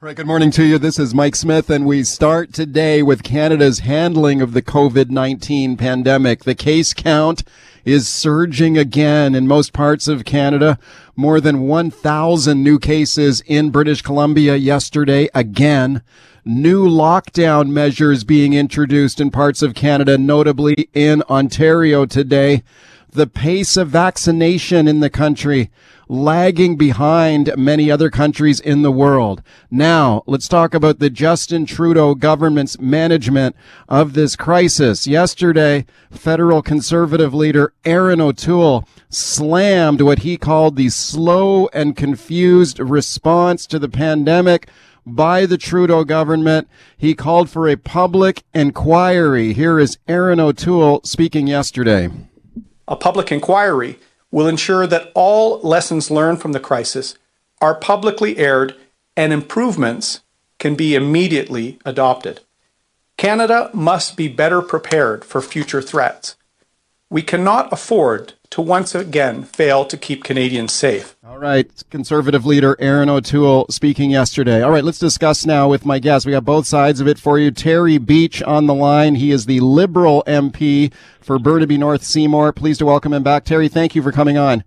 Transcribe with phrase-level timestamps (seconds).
[0.00, 0.78] Right, good morning to you.
[0.78, 5.76] This is Mike Smith, and we start today with Canada's handling of the COVID 19
[5.76, 6.44] pandemic.
[6.44, 7.42] The case count
[7.84, 10.78] is surging again in most parts of Canada.
[11.16, 16.02] More than 1,000 new cases in British Columbia yesterday again.
[16.44, 22.62] New lockdown measures being introduced in parts of Canada, notably in Ontario today.
[23.10, 25.70] The pace of vaccination in the country
[26.08, 29.42] lagging behind many other countries in the world.
[29.70, 33.54] Now, let's talk about the Justin Trudeau government's management
[33.88, 35.06] of this crisis.
[35.06, 43.66] Yesterday, federal conservative leader Erin O'Toole slammed what he called the slow and confused response
[43.66, 44.68] to the pandemic
[45.06, 46.68] by the Trudeau government.
[46.96, 49.52] He called for a public inquiry.
[49.52, 52.10] Here is Erin O'Toole speaking yesterday.
[52.88, 53.98] A public inquiry
[54.30, 57.16] will ensure that all lessons learned from the crisis
[57.60, 58.74] are publicly aired
[59.16, 60.20] and improvements
[60.58, 62.40] can be immediately adopted.
[63.16, 66.36] Canada must be better prepared for future threats.
[67.10, 71.16] We cannot afford to once again fail to keep Canadians safe.
[71.26, 74.62] All right, conservative leader Erin O'Toole speaking yesterday.
[74.62, 76.24] All right, let's discuss now with my guest.
[76.26, 77.50] We got both sides of it for you.
[77.50, 79.16] Terry Beech on the line.
[79.16, 82.52] He is the Liberal MP for Burnaby North Seymour.
[82.54, 83.44] Pleased to welcome him back.
[83.44, 84.64] Terry, thank you for coming on.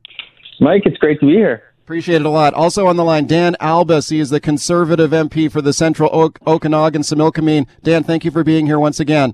[0.59, 1.63] Mike, it's great to be here.
[1.83, 2.53] Appreciate it a lot.
[2.53, 4.11] Also on the line, Dan Albas.
[4.11, 7.67] He is the Conservative MP for the Central o- Okanagan Similkameen.
[7.83, 9.33] Dan, thank you for being here once again.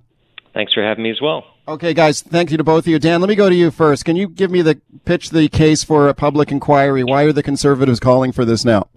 [0.53, 1.43] Thanks for having me as well.
[1.67, 2.97] Okay, guys, thank you to both of you.
[2.97, 4.05] Dan, let me go to you first.
[4.05, 7.03] Can you give me the pitch the case for a public inquiry?
[7.03, 8.87] Why are the Conservatives calling for this now?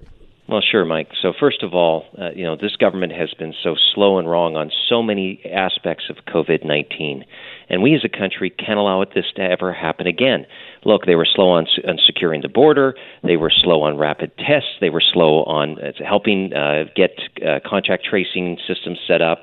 [0.48, 1.08] Well, sure, Mike.
[1.20, 4.54] So, first of all, uh, you know, this government has been so slow and wrong
[4.54, 7.24] on so many aspects of COVID 19.
[7.68, 10.46] And we as a country can't allow this to ever happen again.
[10.84, 12.94] Look, they were slow on, on securing the border.
[13.24, 14.70] They were slow on rapid tests.
[14.80, 19.42] They were slow on uh, helping uh, get uh, contact tracing systems set up.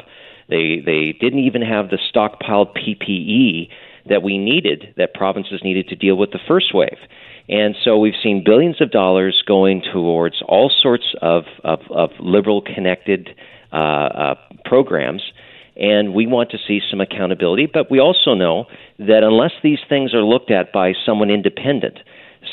[0.50, 3.70] They, they didn't even have the stockpiled PPE
[4.10, 6.98] that we needed, that provinces needed to deal with the first wave.
[7.50, 12.62] And so we've seen billions of dollars going towards all sorts of, of, of liberal
[12.62, 13.30] connected
[13.72, 14.36] uh, uh,
[14.66, 15.22] programs.
[15.76, 18.66] And we want to see some accountability, but we also know
[18.98, 22.00] that unless these things are looked at by someone independent,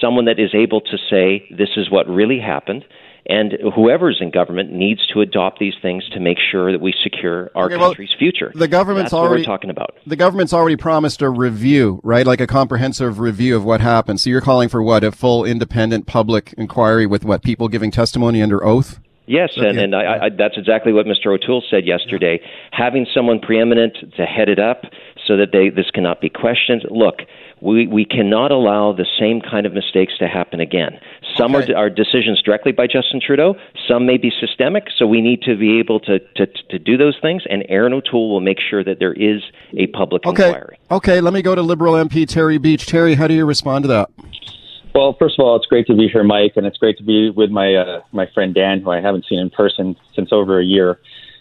[0.00, 2.84] someone that is able to say, this is what really happened,
[3.26, 7.50] and whoever's in government needs to adopt these things to make sure that we secure
[7.54, 8.52] our Okay, well, country's future.
[8.54, 9.96] The government's That's already what we're talking about.
[10.06, 12.26] The government's already promised a review, right?
[12.26, 14.20] Like a comprehensive review of what happened.
[14.20, 15.04] So you're calling for what?
[15.04, 17.42] A full independent public inquiry with what?
[17.42, 19.00] People giving testimony under oath?
[19.26, 19.84] Yes, and, Okay.
[19.84, 21.28] and I, I, that's exactly what Mr.
[21.28, 22.40] O'Toole said yesterday.
[22.72, 24.82] Having someone preeminent to head it up
[25.26, 26.84] so that they, this cannot be questioned.
[26.90, 27.20] Look,
[27.64, 31.00] we, we cannot allow the same kind of mistakes to happen again.
[31.36, 31.72] Some Okay.
[31.72, 33.54] are, are decisions directly by Justin Trudeau.
[33.88, 37.16] Some may be systemic, so we need to be able to, to, to do those
[37.22, 39.42] things, and Erin O'Toole will make sure that there is
[39.78, 40.48] a public Okay.
[40.48, 40.78] inquiry.
[40.90, 42.84] Okay, let me go to Liberal MP Terry Beech.
[42.86, 44.10] Terry, how do you respond to that?
[44.94, 47.30] Well, first of all, it's great to be here, Mike, and it's great to be
[47.30, 50.64] with my uh, my friend Dan, who I haven't seen in person since over a
[50.64, 51.00] year.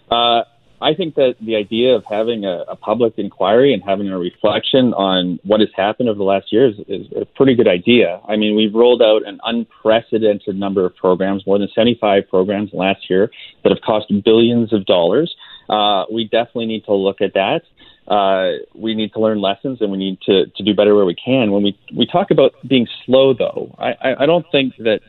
[0.09, 0.41] Uh,
[0.84, 4.94] I think that the idea of having a, a public inquiry and having a reflection
[4.94, 8.20] on what has happened over the last year is, is a pretty good idea.
[8.28, 13.10] I mean, we've rolled out an unprecedented number of programs, more than 75 programs last
[13.10, 13.32] year
[13.64, 15.34] that have cost billions of dollars.
[15.70, 17.62] Uh, we definitely need to look at that.
[18.08, 21.16] Uh, we need to learn lessons and we need to, to do better where we
[21.16, 21.52] can.
[21.52, 25.00] When we, we talk about being slow, though, I, I, I don't think that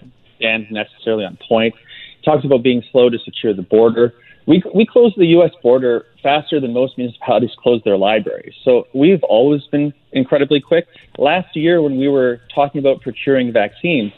[0.41, 1.75] Dan's necessarily on point.
[2.25, 4.15] Talks about being slow to secure the border.
[4.47, 5.53] We, we closed the U.S.
[5.63, 8.55] border faster than most municipalities close their libraries.
[8.65, 10.87] So we've always been incredibly quick.
[11.19, 14.13] Last year, when we were talking about procuring vaccines,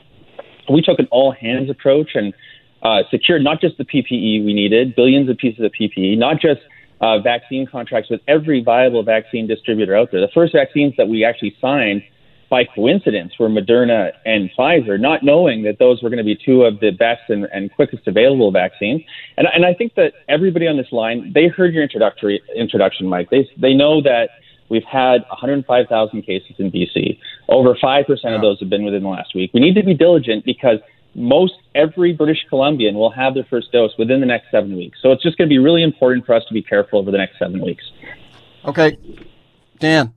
[0.69, 2.35] we took an all hands approach and
[2.83, 6.61] uh, secured not just the PPE we needed, billions of pieces of PPE, not just
[7.01, 10.21] uh, vaccine contracts with every viable vaccine distributor out there.
[10.21, 12.03] The first vaccines that we actually signed
[12.49, 16.63] by coincidence were Moderna and Pfizer, not knowing that those were going to be two
[16.63, 19.03] of the best and, and quickest available vaccines.
[19.37, 23.31] And, and I think that everybody on this line, they heard your introductory introduction, Mike.
[23.31, 24.31] They, they know that
[24.69, 27.19] we've had 105,000 cases in BC.
[27.49, 29.51] Over 5% of those have been within the last week.
[29.53, 30.79] We need to be diligent because
[31.15, 34.99] most every British Columbian will have their first dose within the next seven weeks.
[35.03, 37.19] So it's just going to be really important for us to be careful over the
[37.19, 37.85] next seven weeks.
[38.65, 38.99] Okay,
[39.79, 40.16] Dan.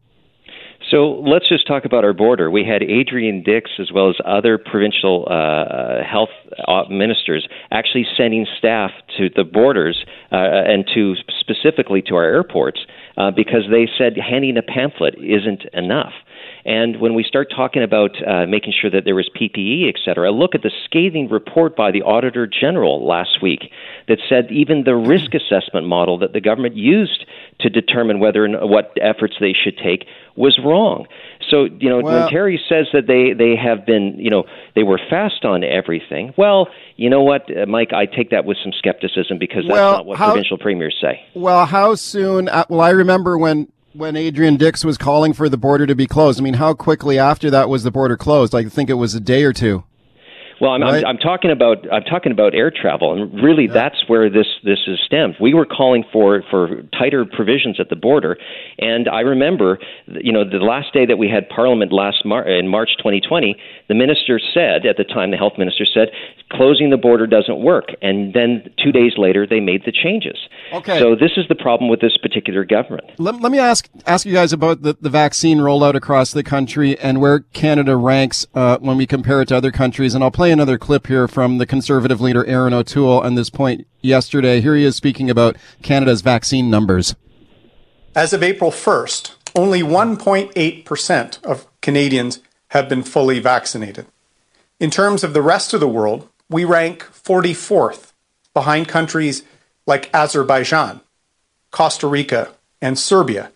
[0.90, 2.50] So let's just talk about our border.
[2.50, 6.30] We had Adrian Dix, as well as other provincial uh, health
[6.68, 12.80] uh, ministers, actually sending staff to the borders uh, and to specifically to our airports
[13.18, 16.14] uh, because they said handing a pamphlet isn't enough.
[16.70, 20.32] And when we start talking about uh, making sure that there was PPE, et cetera,
[20.32, 23.72] look at the scathing report by the Auditor General last week
[24.08, 27.26] that said even the risk assessment model that the government used
[27.62, 30.06] to determine whether and what efforts they should take
[30.36, 31.08] was wrong.
[31.50, 34.44] So, you know, well, when Terry says that they, they have been, you know,
[34.76, 36.68] they were fast on everything, well,
[36.98, 40.06] you know what, uh, Mike, I take that with some skepticism because that's well, not
[40.06, 41.26] what how, provincial premiers say.
[41.34, 42.48] Well, how soon?
[42.48, 46.08] Uh, well, I remember when when Adrian Dix was calling for the border to be
[46.08, 46.40] closed.
[46.40, 48.56] I mean, how quickly after that was the border closed?
[48.56, 49.84] I think it was a day or two.
[50.60, 51.04] Well, I'm, right?
[51.04, 53.74] I'm, I'm, talking about I'm talking about air travel, and really yeah.
[53.74, 55.36] that's where this this is stemmed.
[55.40, 58.38] We were calling for for tighter provisions at the border,
[58.78, 62.68] and I remember, you know, the last day that we had Parliament last Mar- in
[62.68, 63.56] March 2020,
[63.88, 66.10] the minister said at the time, the health minister said,
[66.52, 70.38] closing the border doesn't work, and then two days later they made the changes.
[70.74, 71.00] Okay.
[71.00, 73.08] So this is the problem with this particular government.
[73.18, 77.00] Let, let me ask ask you guys about the, the vaccine rollout across the country
[77.00, 80.49] and where Canada ranks uh, when we compare it to other countries, and I'll play
[80.50, 84.62] play another clip here from the conservative leader Erin O'Toole on this point yesterday.
[84.62, 87.16] Here he is speaking about Canada's vaccine numbers.
[88.16, 94.08] As of April 1st, only 1.8% of Canadians have been fully vaccinated.
[94.80, 98.14] In terms of the rest of the world, we rank 44th
[98.56, 99.44] behind countries
[99.86, 101.02] like Azerbaijan,
[101.70, 103.52] Costa Rica, and Serbia,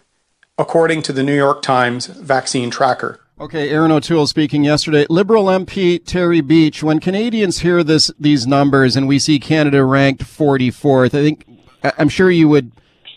[0.60, 3.20] according to the New York Times vaccine tracker.
[3.44, 5.06] Okay, Erin O'Toole speaking yesterday.
[5.10, 6.82] Liberal MP Terry Beech.
[6.82, 11.46] when Canadians hear this these numbers and we see Canada ranked 44th, I think
[11.98, 12.72] I'm sure you would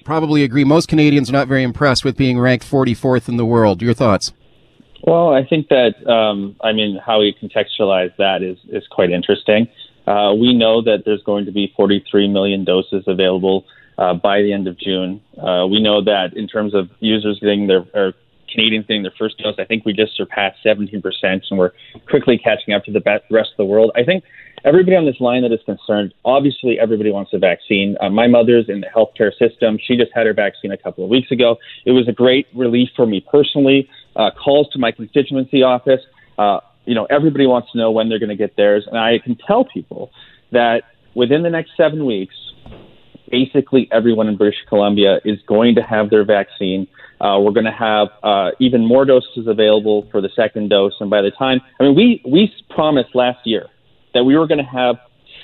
[0.04, 3.80] probably agree most Canadians are not very impressed with being ranked 44th in the world.
[3.80, 4.32] Your thoughts?
[5.04, 9.68] Well, I think that um, I mean how we contextualize that is is quite interesting.
[10.08, 13.64] Uh, we know that there's going to be 43 million doses available
[13.96, 15.20] uh, by the end of June.
[15.40, 17.84] Uh, we know that in terms of users getting their
[18.52, 19.54] Canadians getting their first dose.
[19.58, 21.72] I think we just surpassed 17%, and we're
[22.08, 23.90] quickly catching up to the rest of the world.
[23.94, 24.24] I think
[24.64, 27.96] everybody on this line that is concerned, obviously, everybody wants a vaccine.
[28.00, 29.78] Uh, my mother's in the healthcare system.
[29.86, 31.56] She just had her vaccine a couple of weeks ago.
[31.84, 33.88] It was a great relief for me personally.
[34.14, 36.00] Uh, calls to my constituency office.
[36.38, 39.18] Uh, you know, everybody wants to know when they're going to get theirs, and I
[39.18, 40.10] can tell people
[40.52, 40.82] that
[41.14, 42.34] within the next seven weeks,
[43.30, 46.86] basically everyone in British Columbia is going to have their vaccine.
[47.20, 50.94] Uh, we're going to have uh, even more doses available for the second dose.
[51.00, 53.66] And by the time, I mean, we, we promised last year
[54.14, 54.96] that we were going to have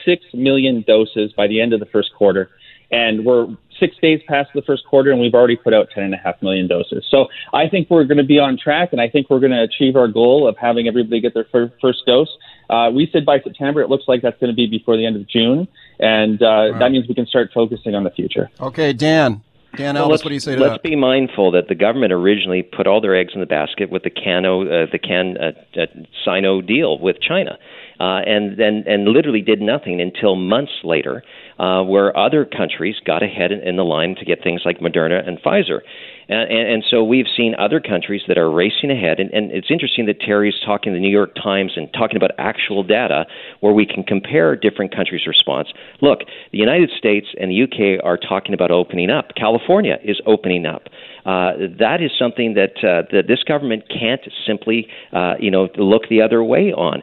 [0.05, 2.51] 6 million doses by the end of the first quarter.
[2.93, 3.49] And we're
[3.81, 7.05] six days past the first quarter, and we've already put out 10.5 million doses.
[7.11, 9.63] So I think we're going to be on track, and I think we're going to
[9.63, 12.29] achieve our goal of having everybody get their fir- first dose.
[12.71, 13.81] Uh, we said by September.
[13.81, 15.67] It looks like that's going to be before the end of June,
[15.99, 16.79] and uh, right.
[16.79, 18.51] that means we can start focusing on the future.
[18.61, 19.43] Okay, Dan.
[19.77, 20.83] Dan well, Albas, what do you say to let's that?
[20.83, 24.11] be mindful that the government originally put all their eggs in the basket with the
[24.11, 25.87] Cano, uh, the Can uh, uh,
[26.25, 27.59] Sino deal with China,
[28.01, 31.23] uh, and then and literally did nothing until months later,
[31.59, 35.39] uh, where other countries got ahead in, the line to get things like Moderna and
[35.41, 35.81] Pfizer.
[36.29, 39.21] And, and, and so we've seen other countries that are racing ahead.
[39.21, 42.31] And, and it's interesting that Terry's talking to the New York Times and talking about
[42.39, 43.27] actual data
[43.61, 45.69] where we can compare different countries' response.
[46.01, 46.21] Look,
[46.53, 49.33] the United States and the UK are talking about opening up.
[49.37, 50.89] California is opening up.
[51.25, 56.09] Uh, that is something that uh, that this government can't simply, uh, you know, look
[56.09, 57.03] the other way on.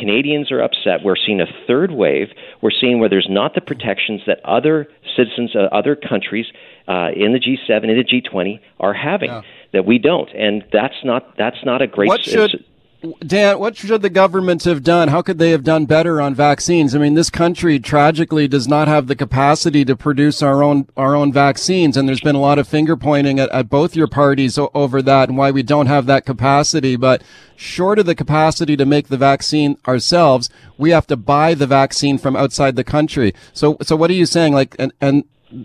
[0.00, 1.04] Canadians are upset.
[1.04, 2.28] We're seeing a third wave.
[2.60, 6.46] We're seeing where there's not the protections that other citizens of other countries
[6.88, 9.42] uh, in the G7 and the G20 are having yeah.
[9.72, 12.08] that we don't, and that's not that's not a great.
[12.08, 12.64] What should
[13.26, 15.08] Dan, what should the government have done?
[15.08, 16.94] How could they have done better on vaccines?
[16.94, 21.16] I mean, this country tragically does not have the capacity to produce our own our
[21.16, 24.58] own vaccines, and there's been a lot of finger pointing at, at both your parties
[24.74, 26.94] over that and why we don't have that capacity.
[26.94, 27.22] But
[27.56, 32.18] short of the capacity to make the vaccine ourselves, we have to buy the vaccine
[32.18, 33.32] from outside the country.
[33.54, 34.52] So, so what are you saying?
[34.52, 35.24] Like, and and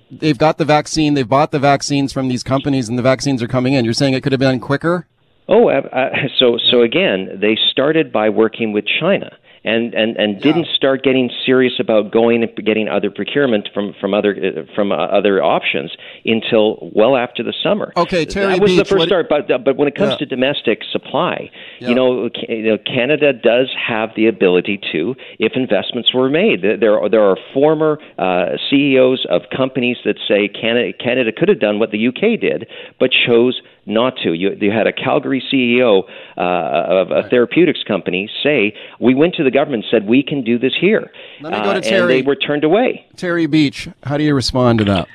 [0.09, 3.47] they've got the vaccine, they've bought the vaccines from these companies, and the vaccines are
[3.49, 3.83] coming in.
[3.83, 5.07] You're saying it could have been quicker?
[5.47, 6.09] Oh, uh,
[6.39, 11.29] so so again, they started by working with China and and and didn't start getting
[11.43, 15.91] serious about going and getting other procurement from from other uh, from uh, other options
[16.23, 17.91] until well after the summer.
[17.97, 19.27] Okay, Terry that was Beech, the first start.
[19.27, 20.17] But but when it comes yeah.
[20.17, 21.49] to domestic supply,
[21.79, 21.89] yeah.
[21.89, 26.61] you, know, you know, Canada does have the ability to, if investments were made.
[26.61, 31.59] There are there are former uh, CEOs of companies that say Canada Canada could have
[31.59, 32.67] done what the UK did,
[32.99, 34.33] but chose not to.
[34.33, 36.03] You, you had a Calgary CEO
[36.37, 40.43] uh, of a therapeutics company say, "We went to the government and said we can
[40.43, 41.11] do this here,"
[41.41, 42.01] Let me go to uh, Terry.
[42.01, 43.05] and they were turned away.
[43.15, 45.07] Terry Beech, how do you respond to that?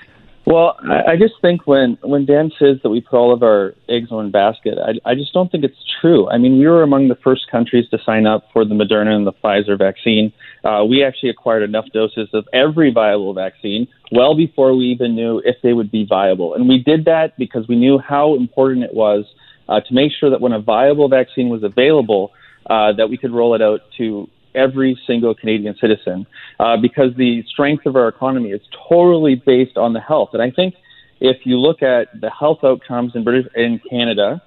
[0.51, 4.09] Well, I, just think when when Dan says that we put all of our eggs
[4.11, 6.29] in one basket, I, I just don't think it's true.
[6.29, 9.25] I mean, we were among the first countries to sign up for the Moderna and
[9.25, 10.33] the Pfizer vaccine.
[10.65, 15.41] Uh, we actually acquired enough doses of every viable vaccine well before we even knew
[15.45, 18.93] if they would be viable, and we did that because we knew how important it
[18.93, 19.27] was
[19.69, 22.33] uh, to make sure that when a viable vaccine was available,
[22.69, 26.27] uh, that we could roll it out to every single Canadian citizen
[26.59, 30.31] uh, because the strength of our economy is totally based on the health.
[30.33, 30.75] And I think
[31.21, 34.43] if you look at the health outcomes in British in Canada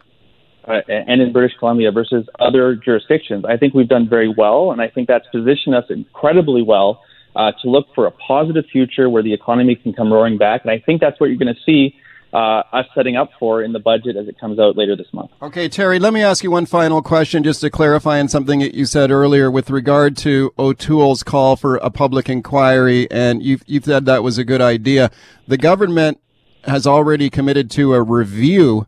[0.68, 4.82] uh, and in British Columbia versus other jurisdictions, I think we've done very well, and
[4.82, 7.02] I think that's positioned us incredibly well
[7.36, 10.62] uh, to look for a positive future where the economy can come roaring back.
[10.64, 11.96] And I think that's what you're going to see
[12.34, 15.30] uh, us setting up for in the budget as it comes out later this month.
[15.42, 18.74] Okay, Terry, let me ask you one final question just to clarify on something that
[18.74, 23.86] you said earlier with regard to O'Toole's call for a public inquiry, and you've, you've
[23.86, 25.12] said that was a good idea.
[25.48, 26.20] The government
[26.64, 28.88] has already committed to a review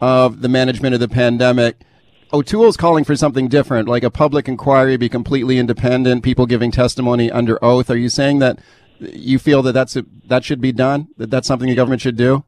[0.00, 1.76] of the management of the pandemic.
[2.32, 7.30] O'Toole's calling for something different, like a public inquiry, be completely independent, people giving testimony
[7.30, 7.90] under oath.
[7.90, 8.58] Are you saying that
[8.98, 11.08] you feel that that's a, that should be done?
[11.18, 12.42] That that's something the government should do?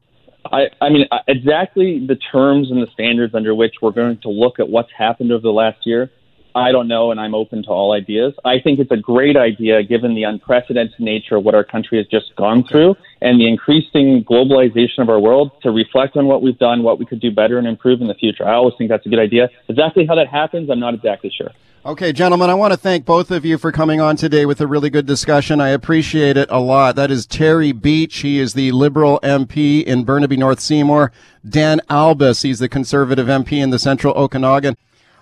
[0.45, 4.59] I, I mean, exactly the terms and the standards under which we're going to look
[4.59, 6.09] at what's happened over the last year,
[6.55, 8.33] I don't know, and I'm open to all ideas.
[8.43, 12.07] I think it's a great idea given the unprecedented nature of what our country has
[12.07, 16.57] just gone through and the increasing globalization of our world to reflect on what we've
[16.57, 18.47] done, what we could do better and improve in the future.
[18.47, 19.49] I always think that's a good idea.
[19.67, 21.51] Exactly how that happens, I'm not exactly sure.
[21.85, 24.67] Okay, gentlemen, I want to thank both of you for coming on today with a
[24.67, 25.61] really good discussion.
[25.61, 26.97] I appreciate it a lot.
[26.97, 28.17] That is Terry Beech.
[28.17, 31.13] He is the Liberal MP in Burnaby North Seymour.
[31.47, 34.75] Dan Albas, he's the Conservative MP in the Central Okanagan.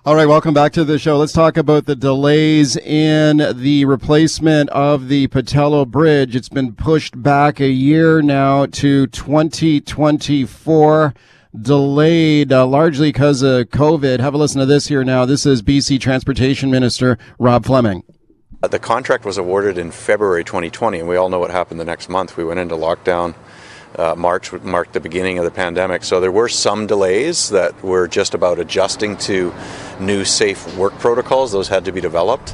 [0.08, 1.18] All right, welcome back to the show.
[1.18, 6.34] Let's talk about the delays in the replacement of the Pattullo Bridge.
[6.34, 11.14] It's been pushed back a year now to 2024
[11.62, 14.22] delayed uh, largely because of COVID.
[14.22, 15.26] Have a listen to this here now.
[15.26, 18.04] This is BC Transportation Minister Rob Fleming.
[18.64, 21.86] Uh, the contract was awarded in February 2020, and we all know what happened the
[21.86, 22.38] next month.
[22.38, 23.36] We went into lockdown.
[23.96, 28.08] Uh, March marked the beginning of the pandemic, so there were some delays that were
[28.08, 29.54] just about adjusting to
[30.00, 31.52] new safe work protocols.
[31.52, 32.54] Those had to be developed.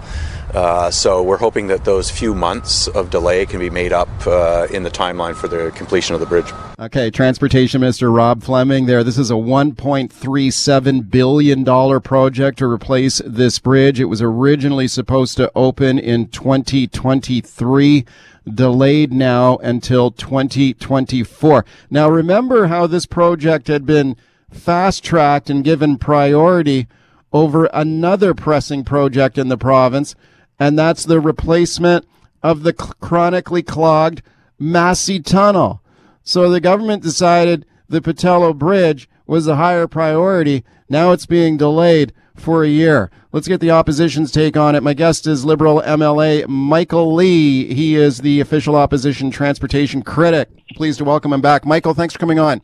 [0.53, 4.67] Uh, so we're hoping that those few months of delay can be made up uh,
[4.71, 6.45] in the timeline for the completion of the bridge.
[6.79, 9.03] Okay, Transportation Minister Rob Fleming there.
[9.03, 13.99] This is a $1.37 billion project to replace this bridge.
[13.99, 18.05] It was originally supposed to open in 2023
[18.51, 21.65] delayed now until 2024.
[21.89, 24.17] Now remember how this project had been
[24.51, 26.87] fast tracked and given priority
[27.31, 30.15] over another pressing project in the province,
[30.59, 32.07] and that's the replacement
[32.43, 34.21] of the chronically clogged
[34.59, 35.81] Massey Tunnel.
[36.23, 40.63] So the government decided the Pattullo Bridge was a higher priority.
[40.89, 43.09] Now it's being delayed for a year.
[43.31, 44.83] Let's get the opposition's take on it.
[44.83, 47.73] My guest is Liberal MLA Michael Lee.
[47.73, 50.49] He is the official opposition transportation critic.
[50.75, 51.65] Pleased to welcome him back.
[51.65, 52.61] Michael, thanks for coming on.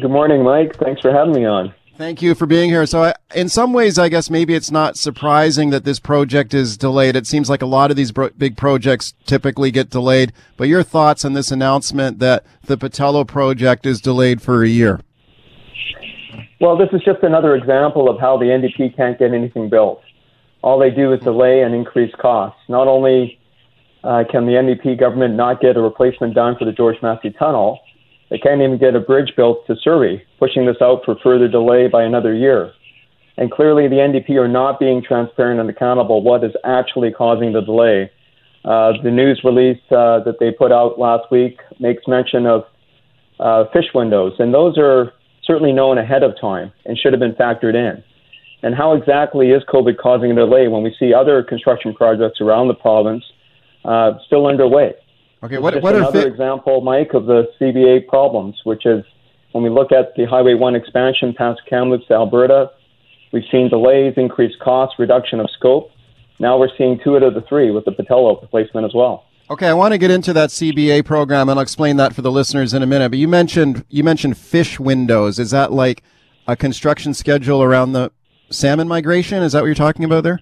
[0.00, 0.76] Good morning, Mike.
[0.76, 1.72] Thanks for having me on.
[1.96, 2.86] Thank you for being here.
[2.86, 6.76] So, I, in some ways, I guess maybe it's not surprising that this project is
[6.76, 7.14] delayed.
[7.14, 10.32] It seems like a lot of these bro- big projects typically get delayed.
[10.56, 15.00] But your thoughts on this announcement that the Pattullo project is delayed for a year?
[16.64, 20.00] Well, this is just another example of how the NDP can't get anything built.
[20.62, 22.58] All they do is delay and increase costs.
[22.70, 23.38] Not only
[24.02, 27.80] uh, can the NDP government not get a replacement done for the George Massey Tunnel,
[28.30, 31.86] they can't even get a bridge built to Surrey, pushing this out for further delay
[31.86, 32.72] by another year.
[33.36, 37.60] And clearly, the NDP are not being transparent and accountable what is actually causing the
[37.60, 38.10] delay.
[38.64, 42.64] Uh, the news release uh, that they put out last week makes mention of
[43.38, 45.12] uh, fish windows, and those are
[45.46, 48.02] certainly known ahead of time and should have been factored in.
[48.62, 52.68] And how exactly is COVID causing a delay when we see other construction projects around
[52.68, 53.24] the province
[53.84, 54.94] uh, still underway?
[55.42, 59.04] Okay, what, what another are fi- example, Mike, of the CBA problems, which is
[59.52, 62.70] when we look at the Highway 1 expansion past Kamloops to Alberta,
[63.32, 65.90] we've seen delays, increased costs, reduction of scope.
[66.40, 69.26] Now we're seeing two out of the three with the Patello replacement as well.
[69.50, 72.32] Okay, I want to get into that CBA program, and I'll explain that for the
[72.32, 73.10] listeners in a minute.
[73.10, 75.38] But you mentioned you mentioned fish windows.
[75.38, 76.02] Is that like
[76.46, 78.10] a construction schedule around the
[78.48, 79.42] salmon migration?
[79.42, 80.40] Is that what you're talking about there?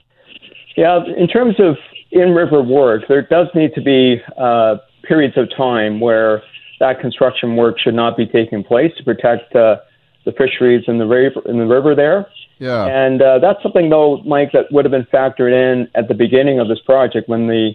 [0.76, 1.76] Yeah, in terms of
[2.12, 6.42] in river work, there does need to be uh, periods of time where
[6.78, 9.76] that construction work should not be taking place to protect uh,
[10.24, 12.28] the fisheries in the river in the river there.
[12.60, 12.84] Yeah.
[12.84, 16.60] And uh, that's something, though, Mike, that would have been factored in at the beginning
[16.60, 17.72] of this project when the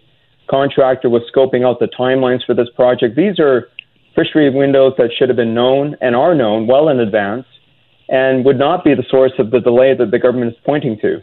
[0.49, 3.15] contractor was scoping out the timelines for this project.
[3.15, 3.69] These are
[4.15, 7.45] fishery windows that should have been known and are known well in advance
[8.09, 11.21] and would not be the source of the delay that the government is pointing to.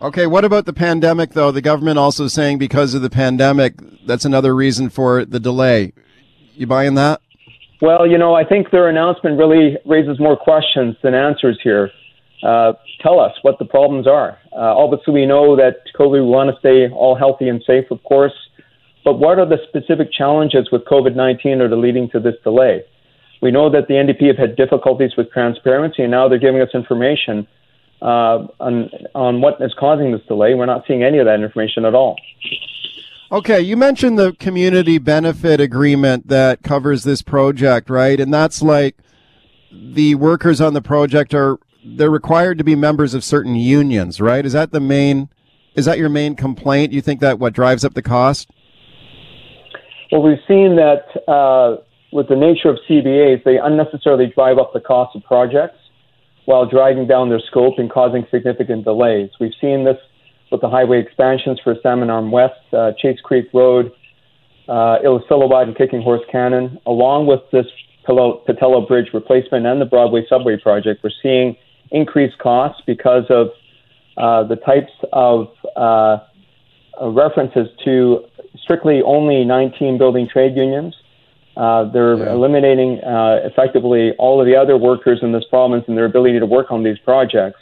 [0.00, 1.50] Okay, what about the pandemic, though?
[1.50, 3.74] The government also saying because of the pandemic,
[4.06, 5.92] that's another reason for the delay.
[6.54, 7.20] You buying that?
[7.80, 11.90] Well, you know, I think their announcement really raises more questions than answers here.
[12.44, 14.38] Uh, tell us what the problems are.
[14.52, 18.02] Uh, obviously, we know that COVID, we want to stay all healthy and safe, of
[18.04, 18.34] course.
[19.02, 22.84] But what are the specific challenges with COVID 19 that are leading to this delay?
[23.40, 26.68] We know that the NDP have had difficulties with transparency, and now they're giving us
[26.74, 27.46] information
[28.02, 30.54] uh, on, on what is causing this delay.
[30.54, 32.16] We're not seeing any of that information at all.
[33.32, 38.20] Okay, you mentioned the community benefit agreement that covers this project, right?
[38.20, 38.96] And that's like
[39.72, 44.44] the workers on the project are they're required to be members of certain unions, right?
[44.44, 45.28] Is that the main
[45.74, 46.92] is that your main complaint?
[46.92, 48.48] You think that what drives up the cost?
[50.12, 54.80] Well, we've seen that uh, with the nature of CBAs, they unnecessarily drive up the
[54.80, 55.78] cost of projects
[56.44, 59.30] while driving down their scope and causing significant delays.
[59.40, 59.96] We've seen this
[60.52, 63.90] with the highway expansions for Salmon Arm West, uh, Chase Creek Road,
[64.68, 67.66] uh, and Kicking Horse Canyon, along with this
[68.06, 71.02] Pattullo Bridge replacement and the Broadway subway project.
[71.02, 71.56] We're seeing
[71.90, 73.48] increased costs because of
[74.16, 76.18] uh, the types of uh,
[77.02, 78.24] references to
[78.62, 80.94] strictly only 19 building trade unions.
[81.56, 82.32] Uh, they're yeah.
[82.32, 86.46] eliminating uh, effectively all of the other workers in this province and their ability to
[86.46, 87.60] work on these projects,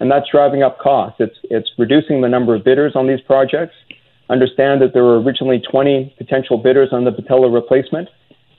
[0.00, 1.16] and that's driving up costs.
[1.20, 3.74] It's it's reducing the number of bidders on these projects.
[4.30, 8.08] Understand that there were originally 20 potential bidders on the Pattullo replacement,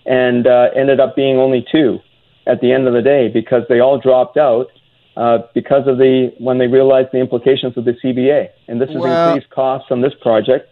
[0.06, 2.00] and uh, ended up being only two
[2.46, 4.68] at the end of the day because they all dropped out
[5.16, 8.98] uh, because of the when they realized the implications of the CBA, and this has
[8.98, 10.70] well, increased costs on this project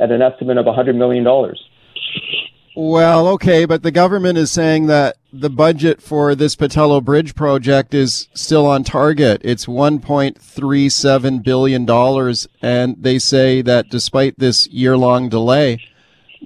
[0.00, 1.24] at an estimate of $100 million.
[2.76, 7.94] Well, okay, but the government is saying that the budget for this Pattullo Bridge project
[7.94, 9.40] is still on target.
[9.44, 11.88] It's $1.37 billion.
[12.62, 15.80] And they say that despite this year long delay,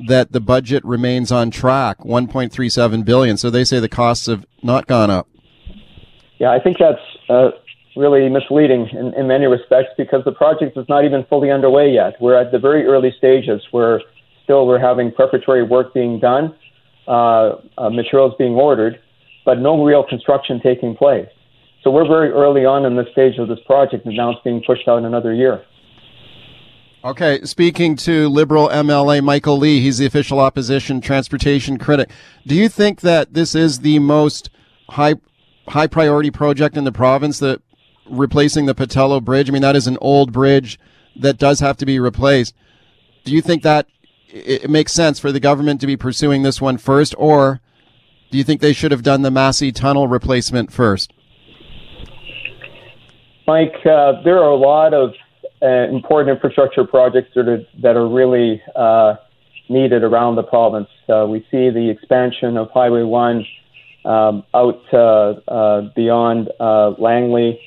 [0.06, 3.38] that the budget remains on track, 1.37 billion.
[3.38, 5.28] So they say the costs have not gone up.
[6.38, 7.50] Yeah, I think that's uh,
[7.96, 12.14] really misleading in, in many respects because the project is not even fully underway yet.
[12.20, 14.00] We're at the very early stages where
[14.44, 16.54] still we're having preparatory work being done,
[17.06, 19.00] uh, uh, materials being ordered,
[19.44, 21.28] but no real construction taking place.
[21.82, 24.62] So we're very early on in the stage of this project, and now it's being
[24.66, 25.64] pushed out another year.
[27.04, 32.10] Okay, speaking to Liberal MLA Michael Lee, he's the official opposition transportation critic.
[32.46, 34.50] Do you think that this is the most
[34.90, 35.14] high
[35.68, 37.60] high priority project in the province that
[38.08, 39.48] replacing the Pattullo Bridge.
[39.48, 40.78] I mean, that is an old bridge
[41.16, 42.54] that does have to be replaced.
[43.24, 43.86] Do you think that
[44.28, 47.60] it makes sense for the government to be pursuing this one first, or
[48.30, 51.12] do you think they should have done the Massey Tunnel replacement first?
[53.46, 55.14] Mike, uh, there are a lot of
[55.62, 59.14] uh, important infrastructure projects that are, that are really uh,
[59.68, 60.88] needed around the province.
[61.08, 63.46] Uh, we see the expansion of Highway 1
[64.04, 66.50] um, out uh, uh, beyond
[66.98, 67.60] Langley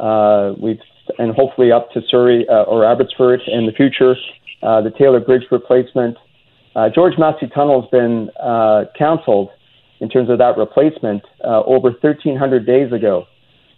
[0.00, 0.80] uh, we've
[1.18, 4.14] and hopefully up to Surrey uh, or Abbotsford in the future.
[4.62, 6.16] Uh, the Taylor Bridge replacement.
[6.76, 9.50] Uh, George Massey Tunnel has been uh, cancelled
[10.00, 13.26] in terms of that replacement uh, over 1,300 days ago.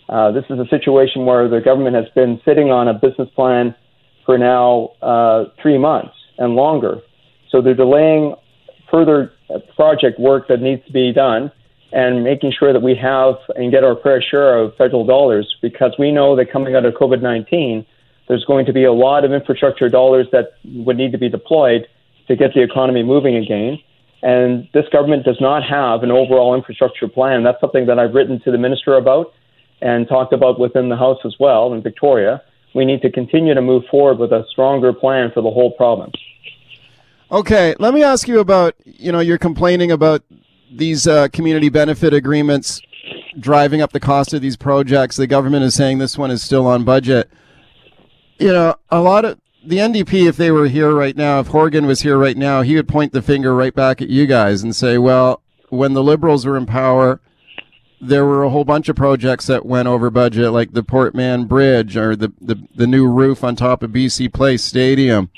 [0.09, 3.75] Uh, this is a situation where the government has been sitting on a business plan
[4.27, 7.01] for now uh, three months and longer.
[7.51, 8.35] So they're delaying
[8.91, 9.33] further
[9.75, 11.51] project work that needs to be done
[11.93, 15.93] and making sure that we have and get our fair share of federal dollars because
[15.99, 17.85] we know that coming out of COVID 19,
[18.29, 21.87] there's going to be a lot of infrastructure dollars that would need to be deployed
[22.29, 23.79] to get the economy moving again.
[24.23, 27.43] And this government does not have an overall infrastructure plan.
[27.43, 29.35] That's something that I've written to the minister about
[29.81, 32.41] and talked about within the House as well in Victoria.
[32.75, 36.15] We need to continue to move forward with a stronger plan for the whole province.
[37.31, 40.23] Okay, let me ask you about, you know, you're complaining about
[40.73, 42.81] these uh, community benefit agreements
[43.39, 45.17] driving up the cost of these projects.
[45.17, 47.31] The government is saying this one is still on budget.
[48.39, 51.87] You know, a lot of the NDP, if they were here right now, if Horgan
[51.87, 54.75] was here right now, he would point the finger right back at you guys and
[54.75, 57.21] say, well, when the Liberals were in power,
[58.01, 61.45] there were a whole bunch of projects that went over budget, like the Port Mann
[61.45, 65.31] Bridge or the, the, the new roof on top of BC Place Stadium,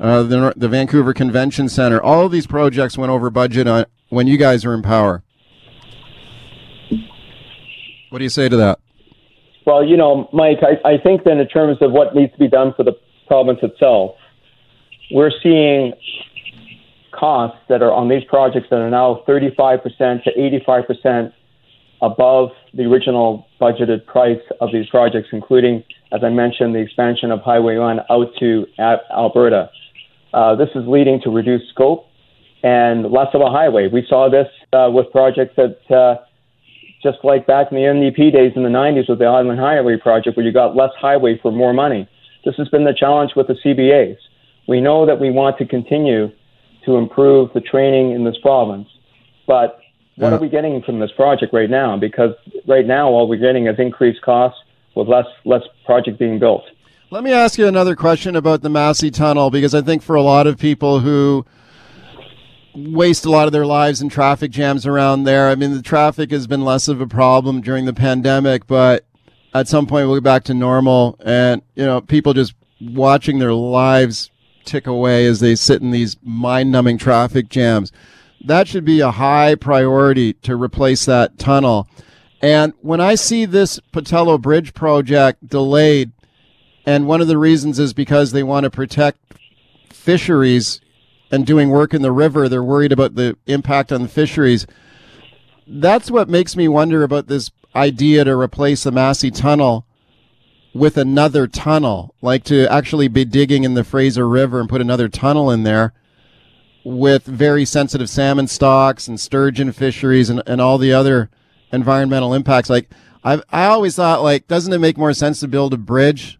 [0.00, 2.02] uh, the, the Vancouver Convention Center.
[2.02, 5.22] All of these projects went over budget on, when you guys are in power.
[8.10, 8.78] What do you say to that?
[9.64, 12.48] Well, you know, Mike, I, I think that in terms of what needs to be
[12.48, 12.92] done for the
[13.26, 14.16] province itself,
[15.10, 15.94] we're seeing
[17.18, 19.80] costs that are on these projects that are now 35%
[20.24, 20.30] to
[20.66, 21.32] 85%
[22.02, 27.40] above the original budgeted price of these projects, including, as I mentioned, the expansion of
[27.40, 29.70] Highway 1 out to Alberta.
[30.34, 32.08] Uh, this is leading to reduced scope
[32.62, 33.88] and less of a highway.
[33.88, 36.22] We saw this uh, with projects that, uh,
[37.02, 40.36] just like back in the NDP days in the 90s with the Island Highway project,
[40.36, 42.08] where you got less highway for more money.
[42.44, 44.16] This has been the challenge with the CBAs.
[44.68, 46.30] We know that we want to continue
[46.84, 48.88] to improve the training in this province,
[49.46, 49.80] but
[50.16, 50.36] what yeah.
[50.36, 51.96] are we getting from this project right now?
[51.96, 52.34] Because
[52.66, 54.58] right now, all we're getting is increased costs
[54.94, 56.64] with less less project being built.
[57.10, 60.22] Let me ask you another question about the Massey Tunnel, because I think for a
[60.22, 61.44] lot of people who
[62.74, 65.48] waste a lot of their lives in traffic jams around there.
[65.48, 69.04] I mean, the traffic has been less of a problem during the pandemic, but
[69.54, 73.52] at some point we'll get back to normal and, you know, people just watching their
[73.52, 74.30] lives
[74.64, 77.92] tick away as they sit in these mind numbing traffic jams.
[78.44, 81.88] That should be a high priority to replace that tunnel.
[82.40, 86.10] And when I see this Pattullo Bridge project delayed,
[86.84, 89.18] and one of the reasons is because they want to protect
[89.90, 90.80] fisheries
[91.32, 92.48] and doing work in the river.
[92.48, 94.66] They're worried about the impact on the fisheries.
[95.66, 99.86] That's what makes me wonder about this idea to replace the Massey Tunnel
[100.74, 105.08] with another tunnel, like to actually be digging in the Fraser River and put another
[105.08, 105.92] tunnel in there
[106.84, 111.30] with very sensitive salmon stocks and sturgeon fisheries and, and all the other
[111.72, 112.68] environmental impacts.
[112.68, 112.90] Like
[113.24, 116.38] i I always thought, like, doesn't it make more sense to build a bridge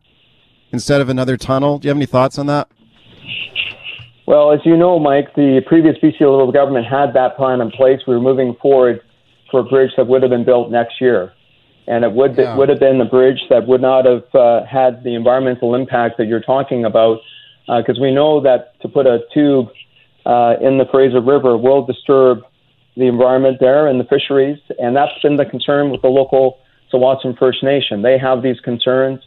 [0.72, 1.78] instead of another tunnel?
[1.78, 2.68] Do you have any thoughts on that?
[4.32, 8.00] Well, as you know, Mike, the previous BC Liberal government had that plan in place.
[8.06, 9.02] We were moving forward
[9.50, 11.34] for a bridge that would have been built next year.
[11.86, 12.56] And it would, yeah.
[12.56, 16.28] would have been the bridge that would not have uh, had the environmental impact that
[16.28, 17.18] you're talking about.
[17.66, 19.68] Because uh, we know that to put a tube
[20.24, 22.38] uh, in the Fraser River will disturb
[22.96, 24.58] the environment there and the fisheries.
[24.78, 26.58] And that's been the concern with the local
[26.90, 28.00] Tsawwassen First Nation.
[28.00, 29.20] They have these concerns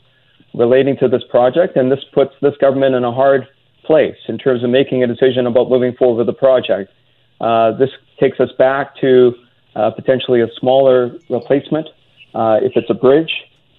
[0.56, 3.48] relating to this project, and this puts this government in a hard
[3.86, 6.92] place in terms of making a decision about moving forward with the project.
[7.40, 9.34] Uh, this takes us back to
[9.76, 11.88] uh, potentially a smaller replacement
[12.34, 13.32] uh, if it's a bridge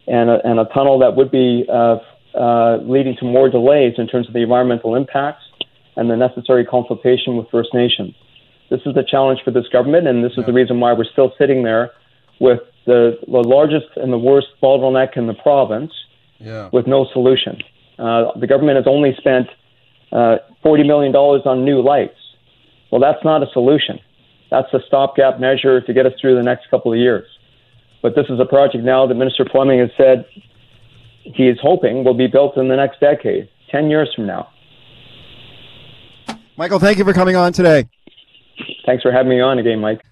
[0.06, 1.98] and a, and a tunnel that would be uh,
[2.34, 5.44] uh, leading to more delays in terms of the environmental impacts
[5.96, 8.14] and the necessary consultation with First Nations.
[8.68, 11.32] This is the challenge for this government, and this is the reason why we're still
[11.38, 11.92] sitting there
[12.40, 15.92] with the, the largest and the worst bottleneck in the province
[16.38, 16.68] yeah.
[16.72, 17.58] with no solution.
[17.98, 19.48] Uh, the government has only spent
[20.12, 22.18] uh, $40 million on new lights.
[22.90, 23.98] Well, that's not a solution.
[24.50, 27.26] That's a stopgap measure to get us through the next couple of years.
[28.02, 30.26] But this is a project now that Minister Fleming has said
[31.24, 34.48] he is hoping will be built in the next decade, 10 years from now.
[36.56, 37.88] Michael, thank you for coming on today.
[38.86, 40.02] Thanks for having me on again, Mike.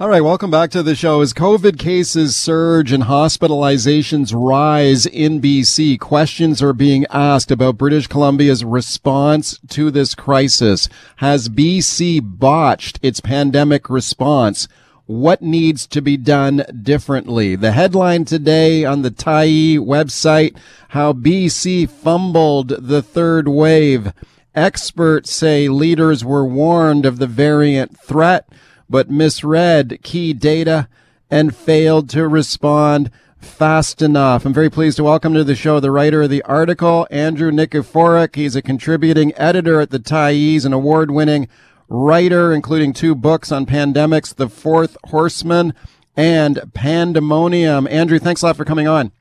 [0.00, 1.22] All right, welcome back to the show.
[1.22, 8.06] As COVID cases surge and hospitalizations rise in BC, questions are being asked about British
[8.06, 10.88] Columbia's response to this crisis.
[11.16, 14.68] Has BC botched its pandemic response?
[15.06, 17.56] What needs to be done differently?
[17.56, 20.56] The headline today on the Tyee website,
[20.90, 24.12] how BC fumbled the third wave.
[24.54, 28.48] Experts say leaders were warned of the variant threat
[28.88, 30.88] but misread key data
[31.30, 34.44] and failed to respond fast enough.
[34.44, 38.34] I'm very pleased to welcome to the show the writer of the article, Andrew Nikiforuk.
[38.34, 41.48] He's a contributing editor at the Tyees, an award winning
[41.88, 45.72] writer, including two books on pandemics, The Fourth Horseman
[46.16, 47.86] and Pandemonium.
[47.86, 49.12] Andrew, thanks a lot for coming on.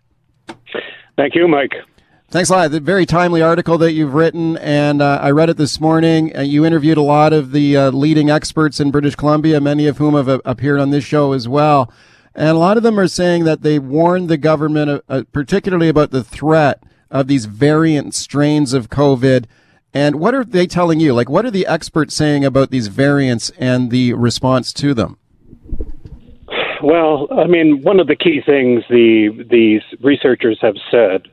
[1.16, 1.74] Thank you, Mike.
[2.30, 2.72] Thanks a lot.
[2.72, 6.36] The very timely article that you've written, and uh, I read it this morning.
[6.36, 9.98] Uh, you interviewed a lot of the uh, leading experts in British Columbia, many of
[9.98, 11.90] whom have uh, appeared on this show as well.
[12.36, 15.88] And a lot of them are saying that they warned the government, uh, uh, particularly
[15.88, 19.46] about the threat of these variant strains of COVID.
[19.94, 21.14] And what are they telling you?
[21.14, 25.18] Like, what are the experts saying about these variants and the response to them?
[26.84, 31.30] Well, I mean, one of the key things the these researchers have said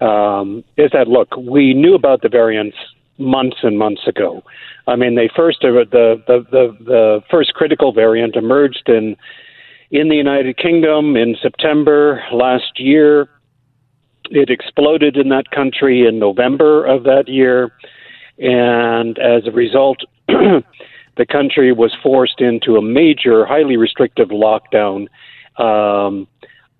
[0.00, 2.76] um, is that look, we knew about the variants
[3.18, 4.42] months and months ago.
[4.86, 9.16] I mean, they first uh, the the the, the first critical variant emerged in
[9.90, 13.28] in the United Kingdom in September last year.
[14.30, 17.72] It exploded in that country in November of that year,
[18.38, 19.98] and as a result.
[20.28, 25.08] the country was forced into a major, highly restrictive lockdown
[25.58, 26.28] um,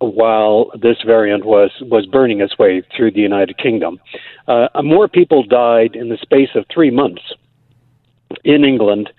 [0.01, 3.99] while this variant was was burning its way through the United Kingdom.
[4.47, 7.23] Uh, more people died in the space of three months
[8.45, 9.11] in England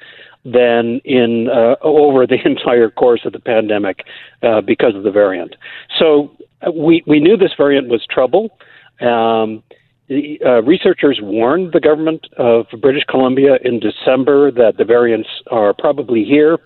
[0.45, 4.05] than in uh, over the entire course of the pandemic
[4.43, 5.55] uh, because of the variant.
[5.97, 6.31] So
[6.65, 8.57] uh, we we knew this variant was trouble.
[9.01, 9.63] Um,
[10.07, 15.73] the, uh, researchers warned the government of British Columbia in December that the variants are
[15.73, 16.57] probably here.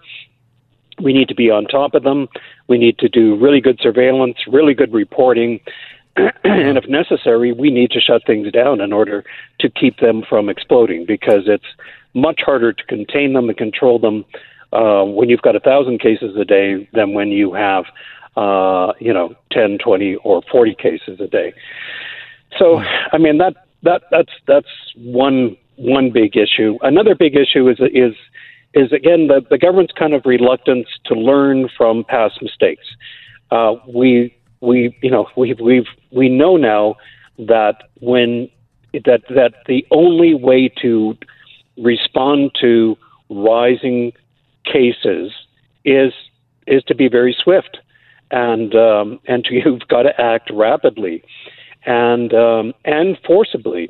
[1.01, 2.29] We need to be on top of them.
[2.67, 5.59] We need to do really good surveillance, really good reporting,
[6.15, 9.23] and if necessary, we need to shut things down in order
[9.59, 11.65] to keep them from exploding because it's
[12.13, 14.23] much harder to contain them and control them
[14.73, 17.85] uh, when you've got a thousand cases a day than when you have,
[18.37, 21.53] uh, you know, 10, 20, or 40 cases a day.
[22.59, 22.77] So,
[23.11, 26.77] I mean, that, that, that's, that's one, one big issue.
[26.81, 28.13] Another big issue is, is,
[28.73, 32.85] is again, the, the government's kind of reluctance to learn from past mistakes.
[33.51, 36.95] Uh, we, we, you know, we, we've, we know now
[37.37, 38.49] that when,
[38.93, 41.17] that, that the only way to
[41.77, 42.97] respond to
[43.29, 44.13] rising
[44.65, 45.31] cases
[45.83, 46.13] is
[46.65, 47.77] is to be very swift
[48.31, 51.23] and um, and to, you've got to act rapidly
[51.85, 53.89] and um, and forcibly.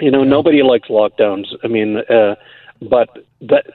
[0.00, 0.30] You know, yeah.
[0.30, 1.46] nobody likes lockdowns.
[1.64, 2.36] I mean, uh,
[2.80, 3.66] but that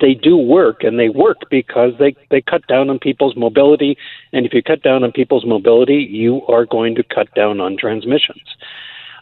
[0.00, 3.96] they do work, and they work because they they cut down on people's mobility.
[4.32, 7.76] And if you cut down on people's mobility, you are going to cut down on
[7.76, 8.56] transmissions.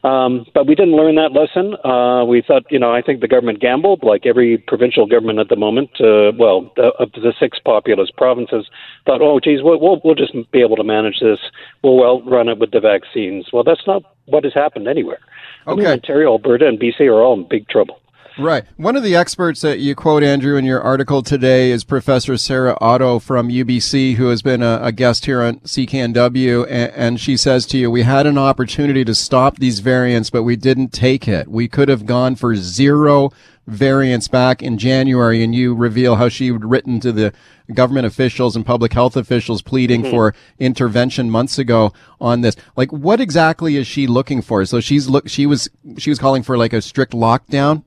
[0.04, 1.76] Um, but we didn't learn that lesson.
[1.82, 5.48] Uh, we thought, you know, I think the government gambled, like every provincial government at
[5.48, 5.92] the moment.
[5.98, 8.68] Uh, well, the, of the six populous provinces,
[9.06, 11.38] thought, oh, geez, we'll, we'll, we'll just be able to manage this.
[11.82, 13.46] We'll well run it with the vaccines.
[13.50, 15.20] Well, that's not what has happened anywhere.
[15.66, 15.72] Okay.
[15.72, 17.98] I mean, Ontario, Alberta, and BC are all in big trouble.
[18.37, 18.64] Right.
[18.77, 22.77] One of the experts that you quote, Andrew, in your article today is Professor Sarah
[22.81, 26.66] Otto from UBC, who has been a, a guest here on CKNW.
[26.68, 30.42] And, and, she says to you, we had an opportunity to stop these variants, but
[30.42, 31.47] we didn't take it.
[31.47, 33.31] We could have gone for zero
[33.68, 35.44] variants back in January.
[35.44, 37.33] And you reveal how she had written to the
[37.73, 40.11] government officials and public health officials pleading mm-hmm.
[40.11, 42.57] for intervention months ago on this.
[42.75, 44.64] Like, what exactly is she looking for?
[44.64, 45.68] So she's look, she was,
[45.99, 47.85] she was calling for like a strict lockdown.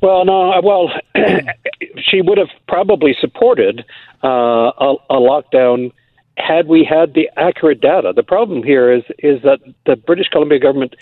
[0.00, 0.60] Well, no.
[0.62, 0.90] Well,
[1.98, 3.84] she would have probably supported
[4.24, 5.92] uh, a, a lockdown
[6.36, 8.12] had we had the accurate data.
[8.14, 10.94] The problem here is is that the British Columbia government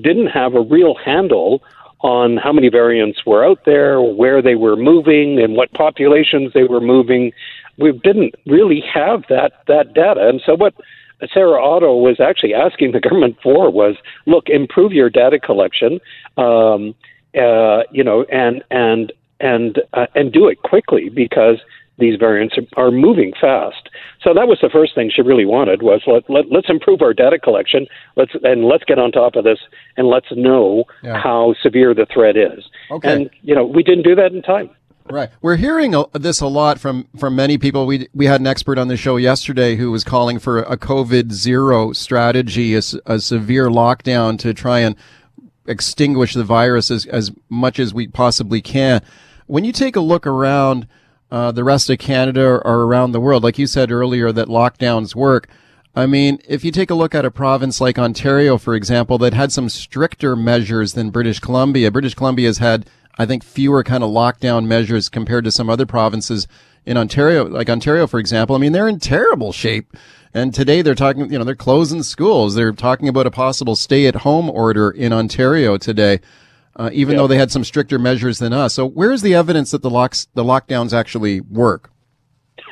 [0.00, 1.62] didn't have a real handle
[2.00, 6.64] on how many variants were out there, where they were moving, and what populations they
[6.64, 7.32] were moving.
[7.78, 10.74] We didn't really have that that data, and so what
[11.32, 16.00] Sarah Otto was actually asking the government for was, look, improve your data collection.
[16.36, 16.94] Um,
[17.36, 21.58] uh, you know, and and and uh, and do it quickly because
[21.98, 23.88] these variants are, moving fast.
[24.20, 27.14] So that was the first thing she really wanted was let, let let's improve our
[27.14, 27.86] data collection.
[28.16, 29.58] Let's and let's get on top of this
[29.96, 31.20] and let's know yeah.
[31.20, 32.64] how severe the threat is.
[32.90, 33.12] Okay.
[33.12, 34.70] And you know, we didn't do that in time.
[35.10, 35.28] Right.
[35.42, 37.84] We're hearing this a lot from, from many people.
[37.84, 41.30] We, we had an expert on the show yesterday who was calling for a COVID
[41.30, 44.96] zero strategy, a, a severe lockdown to try and
[45.66, 49.02] extinguish the virus as, as much as we possibly can.
[49.46, 50.86] When you take a look around
[51.30, 55.14] uh, the rest of Canada or, around the world, like you said earlier, that lockdowns
[55.14, 55.48] work.
[55.96, 59.32] I mean, if you take a look at a province like Ontario, for example, that
[59.32, 64.02] had some stricter measures than British Columbia, British Columbia has had, I think, fewer kind
[64.02, 66.48] of lockdown measures compared to some other provinces
[66.84, 68.56] in Ontario, like Ontario, for example.
[68.56, 69.96] I mean, they're in terrible shape
[70.34, 72.56] and today they're talking, you know, they're closing schools.
[72.56, 76.20] They're talking about a possible stay at home order in Ontario today,
[76.76, 78.74] uh, even though they had some stricter measures than us.
[78.74, 81.90] So where's the evidence that the locks, the lockdowns actually work?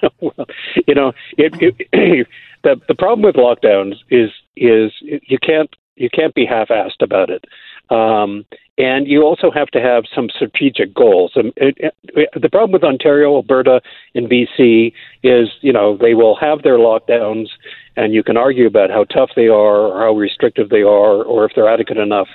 [0.21, 0.47] well,
[0.89, 1.55] you know, it,
[1.93, 2.27] it,
[2.65, 7.45] the the problem with lockdowns is is you can't you can't be half-assed about it.
[7.93, 8.47] Um,
[8.79, 11.33] and you also have to have some strategic goals.
[11.35, 13.83] And it, it, the problem with Ontario, Alberta,
[14.15, 17.49] and BC is, you know, they will have their lockdowns,
[17.97, 21.45] and you can argue about how tough they are, or how restrictive they are, or
[21.45, 22.29] if they're adequate enough,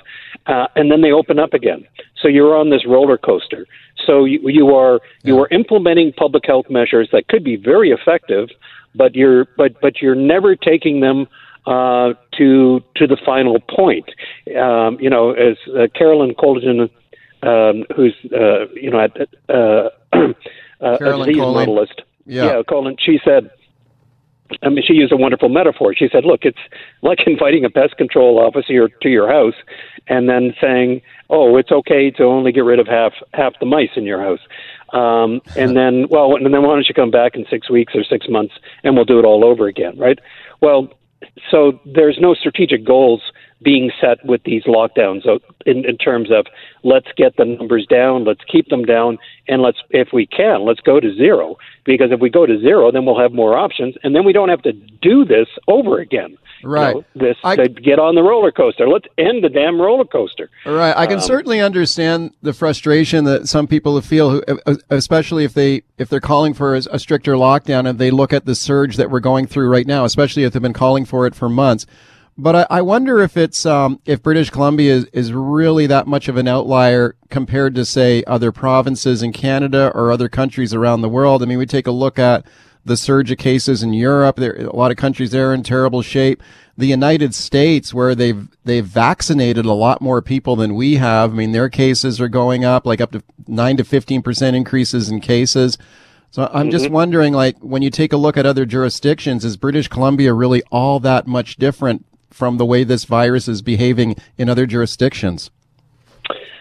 [0.46, 1.84] uh, and then they open up again.
[2.22, 3.66] So you're on this roller coaster.
[4.06, 8.48] So you, you are you are implementing public health measures that could be very effective,
[8.94, 11.26] but you're but but you're never taking them
[11.66, 14.08] uh, to to the final point.
[14.56, 16.90] Um, you know, as uh, Caroline Colijn,
[17.42, 19.16] um, who's uh, you know at,
[19.48, 19.90] uh,
[20.80, 23.50] a disease modelist, yeah, yeah Colijn, she said.
[24.62, 25.94] I mean, she used a wonderful metaphor.
[25.94, 26.58] She said, "Look, it's
[27.02, 29.54] like inviting a pest control officer to your house,
[30.06, 33.90] and then saying, "Oh, it's okay to only get rid of half half the mice
[33.94, 34.40] in your house."
[34.92, 38.04] Um, and then, well, and then why don't you come back in six weeks or
[38.04, 40.18] six months, and we'll do it all over again, right?
[40.62, 40.90] Well,
[41.50, 43.22] so there's no strategic goals
[43.62, 45.22] being set with these lockdowns
[45.66, 46.46] in, in terms of
[46.84, 49.18] let's get the numbers down, let's keep them down,
[49.48, 51.56] and let's, if we can, let's go to zero.
[51.84, 54.48] Because if we go to zero, then we'll have more options, and then we don't
[54.48, 56.38] have to do this over again.
[56.62, 56.94] Right.
[56.94, 58.88] You know, this I, to get on the roller coaster.
[58.88, 60.50] Let's end the damn roller coaster.
[60.66, 60.96] Right.
[60.96, 64.42] I can um, certainly understand the frustration that some people feel, who,
[64.90, 68.44] especially if they if they're calling for a, a stricter lockdown and they look at
[68.44, 71.34] the surge that we're going through right now, especially if they've been calling for it
[71.34, 71.86] for months.
[72.40, 76.28] But I, I wonder if it's um, if British Columbia is, is really that much
[76.28, 81.08] of an outlier compared to say other provinces in Canada or other countries around the
[81.08, 81.42] world.
[81.42, 82.46] I mean, we take a look at
[82.84, 84.36] the surge of cases in Europe.
[84.36, 86.40] There, a lot of countries there are in terrible shape.
[86.76, 91.32] The United States, where they've they've vaccinated a lot more people than we have.
[91.32, 95.08] I mean, their cases are going up, like up to nine to fifteen percent increases
[95.08, 95.76] in cases.
[96.30, 96.70] So I'm mm-hmm.
[96.70, 100.62] just wondering, like, when you take a look at other jurisdictions, is British Columbia really
[100.70, 105.50] all that much different from the way this virus is behaving in other jurisdictions?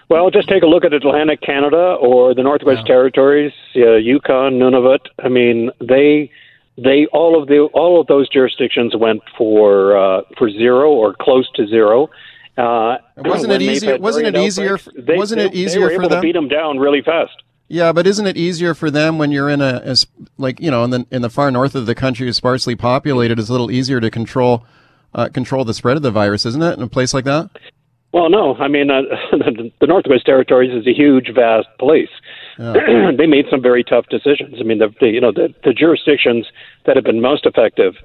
[0.09, 2.93] Well, just take a look at Atlantic Canada or the Northwest yeah.
[2.93, 5.05] Territories, uh, Yukon, Nunavut.
[5.21, 6.31] I mean, they
[6.77, 11.49] they all of the all of those jurisdictions went for uh, for zero or close
[11.55, 12.09] to zero.
[12.57, 13.97] Uh, wasn't it easier?
[13.97, 14.77] Wasn't it easier?
[14.77, 16.11] For, they, wasn't they, it easier they for them?
[16.11, 17.43] to beat them down really fast?
[17.67, 20.85] Yeah, but isn't it easier for them when you're in a as, like you know
[20.85, 23.39] in the in the far north of the country is sparsely populated?
[23.39, 24.65] It's a little easier to control
[25.13, 26.77] uh, control the spread of the virus, isn't it?
[26.77, 27.49] In a place like that.
[28.13, 28.55] Well, no.
[28.55, 32.09] I mean, uh, the Northwest Territories is a huge, vast place.
[32.57, 33.11] Yeah.
[33.17, 34.55] they made some very tough decisions.
[34.59, 36.47] I mean, the, the you know the, the jurisdictions
[36.85, 37.95] that have been most effective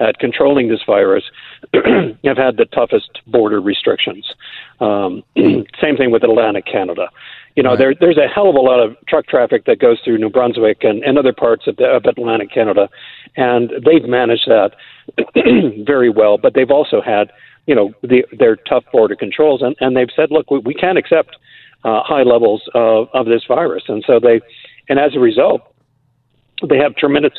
[0.00, 1.24] at controlling this virus
[1.74, 4.34] have had the toughest border restrictions.
[4.80, 7.08] Um, same thing with Atlantic Canada.
[7.54, 7.78] You know, right.
[7.78, 10.78] there, there's a hell of a lot of truck traffic that goes through New Brunswick
[10.82, 12.88] and, and other parts of, the, of Atlantic Canada,
[13.36, 14.72] and they've managed that
[15.86, 16.38] very well.
[16.38, 17.30] But they've also had
[17.66, 20.98] you know, the, their tough border controls, and, and they've said, look, we, we can't
[20.98, 21.36] accept
[21.84, 24.40] uh, high levels of, of this virus, and so they,
[24.88, 25.62] and as a result,
[26.68, 27.32] they have tremendous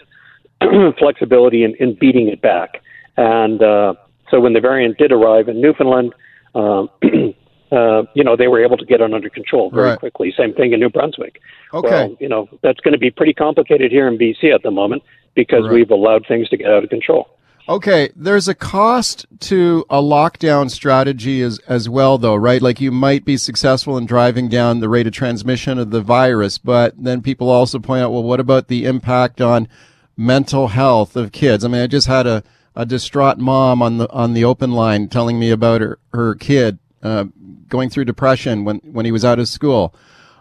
[1.00, 2.82] flexibility in, in beating it back.
[3.18, 3.94] And uh,
[4.30, 6.14] so when the variant did arrive in Newfoundland,
[6.56, 6.88] uh,
[7.74, 10.00] uh, you know, they were able to get it under control very right.
[10.00, 10.34] quickly.
[10.38, 11.42] Same thing in New Brunswick.
[11.74, 11.90] Okay.
[11.90, 15.02] Well, you know, that's going to be pretty complicated here in BC at the moment
[15.34, 15.74] because right.
[15.74, 17.30] we've allowed things to get out of control.
[17.68, 22.62] Okay, there's a cost to a lockdown strategy as as well though, right?
[22.62, 26.58] Like you might be successful in driving down the rate of transmission of the virus,
[26.58, 29.70] but then people also point out, well, what about the impact on
[30.18, 31.64] mental health of kids?
[31.64, 32.44] I mean, I just had a,
[32.76, 36.80] a distraught mom on the on the open line telling me about her her kid
[37.04, 37.26] uh,
[37.74, 39.94] going through depression when when he was out of school.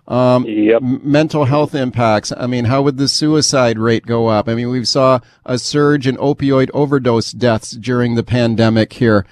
[0.07, 0.83] Um, yep.
[0.83, 2.33] m- mental health impacts.
[2.37, 4.49] I mean, how would the suicide rate go up?
[4.49, 9.25] I mean, we saw a surge in opioid overdose deaths during the pandemic here.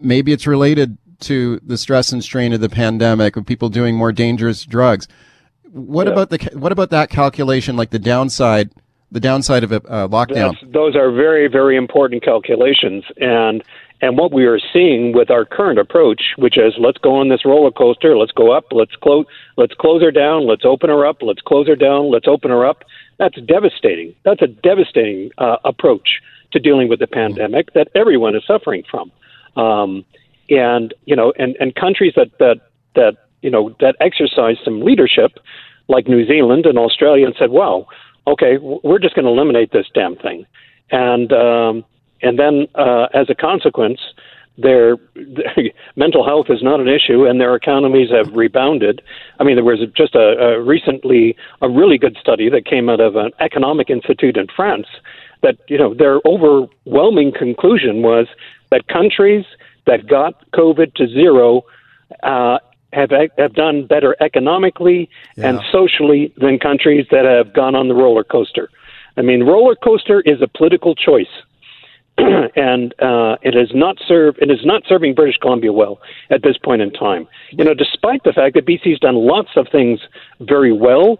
[0.00, 4.10] Maybe it's related to the stress and strain of the pandemic of people doing more
[4.10, 5.06] dangerous drugs.
[5.70, 6.14] What yep.
[6.14, 7.76] about the what about that calculation?
[7.76, 8.70] Like the downside,
[9.12, 10.52] the downside of a uh, lockdown.
[10.52, 13.62] That's, those are very very important calculations, and
[14.00, 17.44] and what we are seeing with our current approach, which is let's go on this
[17.44, 19.24] roller coaster, let's go up, let's close,
[19.56, 22.66] let's close her down, let's open her up, let's close her down, let's open her
[22.66, 22.84] up.
[23.18, 24.14] That's devastating.
[24.24, 26.20] That's a devastating uh, approach
[26.52, 29.10] to dealing with the pandemic that everyone is suffering from.
[29.56, 30.04] Um,
[30.50, 32.60] and you know, and, and countries that that
[32.94, 35.38] that you know that exercise some leadership,
[35.88, 37.88] like New Zealand and Australia, and said, "Well,
[38.26, 40.46] okay, we're just going to eliminate this damn thing."
[40.90, 41.84] And um,
[42.26, 44.00] and then uh, as a consequence,
[44.58, 45.54] their, their,
[45.96, 49.02] mental health is not an issue, and their economies have rebounded.
[49.38, 53.00] I mean, there was just a, a recently a really good study that came out
[53.00, 54.86] of an economic institute in France
[55.42, 58.26] that you know their overwhelming conclusion was
[58.70, 59.44] that countries
[59.86, 61.64] that got COVID to zero
[62.22, 62.58] uh,
[62.92, 65.48] have have done better economically yeah.
[65.48, 68.70] and socially than countries that have gone on the roller coaster.
[69.16, 71.34] I mean, roller coaster is a political choice.
[72.56, 76.00] and uh, it is not serve it is not serving British Columbia well
[76.30, 77.28] at this point in time.
[77.50, 80.00] You know, despite the fact that BC's done lots of things
[80.40, 81.18] very well,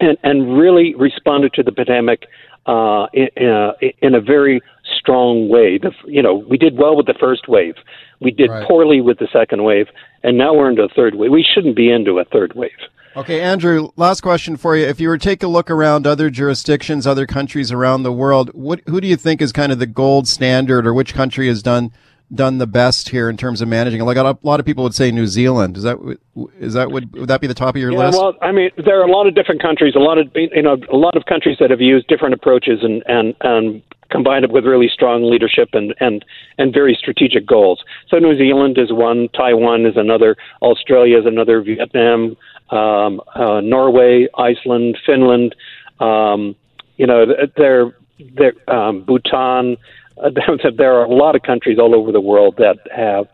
[0.00, 2.26] and and really responded to the pandemic
[2.66, 4.60] uh, in, uh, in a very
[4.98, 5.78] strong way.
[5.78, 7.76] The, you know, we did well with the first wave,
[8.20, 8.66] we did right.
[8.66, 9.86] poorly with the second wave,
[10.22, 11.30] and now we're into a third wave.
[11.30, 12.70] We shouldn't be into a third wave.
[13.16, 14.86] Okay, Andrew, last question for you.
[14.86, 18.50] If you were to take a look around other jurisdictions, other countries around the world,
[18.54, 21.62] what, who do you think is kind of the gold standard or which country has
[21.62, 21.92] done
[22.32, 24.00] done the best here in terms of managing?
[24.02, 25.76] Like a lot of people would say New Zealand.
[25.76, 26.18] Is that
[26.60, 28.18] is that would would that be the top of your yeah, list?
[28.18, 30.76] Well, I mean, there are a lot of different countries, a lot of you know,
[30.92, 34.64] a lot of countries that have used different approaches and and and combined it with
[34.64, 36.24] really strong leadership and and
[36.58, 37.82] and very strategic goals.
[38.08, 42.36] So New Zealand is one, Taiwan is another, Australia is another, Vietnam,
[42.70, 45.54] um, uh, Norway, Iceland, Finland.
[45.98, 46.56] Um,
[46.96, 47.96] you know, they're,
[48.36, 49.76] they're um, Bhutan.
[50.22, 50.30] Uh,
[50.76, 53.26] there are a lot of countries all over the world that have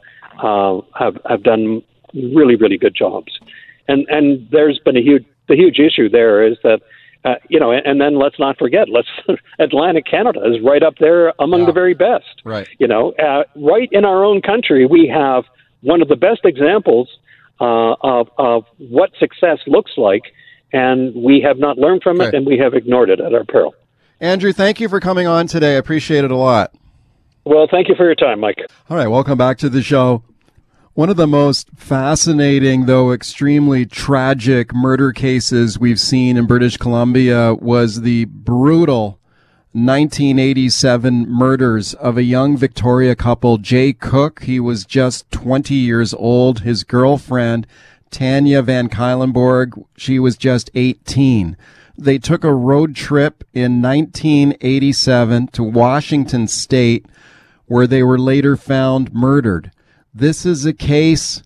[0.42, 1.82] uh, have have done
[2.14, 3.38] really really good jobs,
[3.88, 6.80] and and there's been a huge the huge issue there is that.
[7.24, 9.08] Uh, you know, and, and then let's not forget, let's
[9.58, 11.66] Atlantic Canada is right up there among yeah.
[11.66, 12.40] the very best.
[12.44, 12.68] Right.
[12.78, 15.42] You know, uh, right in our own country, we have
[15.80, 17.08] one of the best examples
[17.60, 20.22] uh, of of what success looks like,
[20.72, 23.74] and we have not learned from it, and we have ignored it at our peril.
[24.20, 25.74] Andrew, thank you for coming on today.
[25.74, 26.74] I appreciate it a lot.
[27.44, 28.58] Well, thank you for your time, Mike.
[28.90, 30.22] All right, welcome back to the show.
[30.94, 37.54] One of the most fascinating, though extremely tragic murder cases we've seen in British Columbia
[37.54, 39.20] was the brutal
[39.76, 44.44] 1987 murders of a young Victoria couple, Jay Cook.
[44.44, 46.60] He was just 20 years old.
[46.60, 47.66] His girlfriend,
[48.10, 51.58] Tanya Van Cuylenborg, she was just 18.
[51.98, 57.04] They took a road trip in 1987 to Washington State
[57.66, 59.70] where they were later found murdered.
[60.14, 61.42] This is a case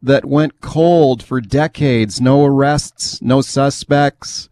[0.00, 2.18] that went cold for decades.
[2.18, 4.48] No arrests, no suspects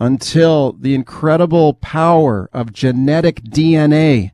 [0.00, 4.32] until the incredible power of genetic DNA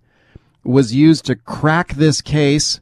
[0.62, 2.80] was used to crack this case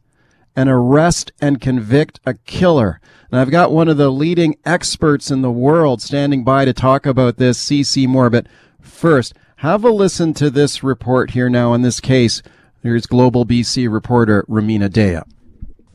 [0.55, 3.01] and arrest and convict a killer.
[3.31, 7.07] And I've got one of the leading experts in the world standing by to talk
[7.07, 8.31] about this, CeCe Moore.
[8.31, 8.47] But
[8.81, 12.43] first, have a listen to this report here now in this case.
[12.83, 15.25] Here's Global BC reporter Rumina Daya.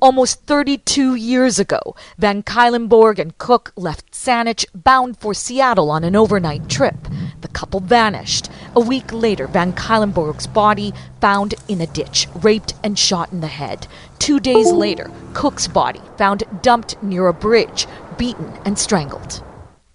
[0.02, 6.16] Almost 32 years ago, Van Cuylenborg and Cook left Saanich bound for Seattle on an
[6.16, 6.96] overnight trip.
[7.42, 8.50] The couple vanished.
[8.78, 13.48] A week later, Van Cuylenborg's body found in a ditch, raped and shot in the
[13.48, 13.88] head.
[14.20, 17.86] Two days later, Cook's body found dumped near a bridge,
[18.18, 19.44] beaten and strangled.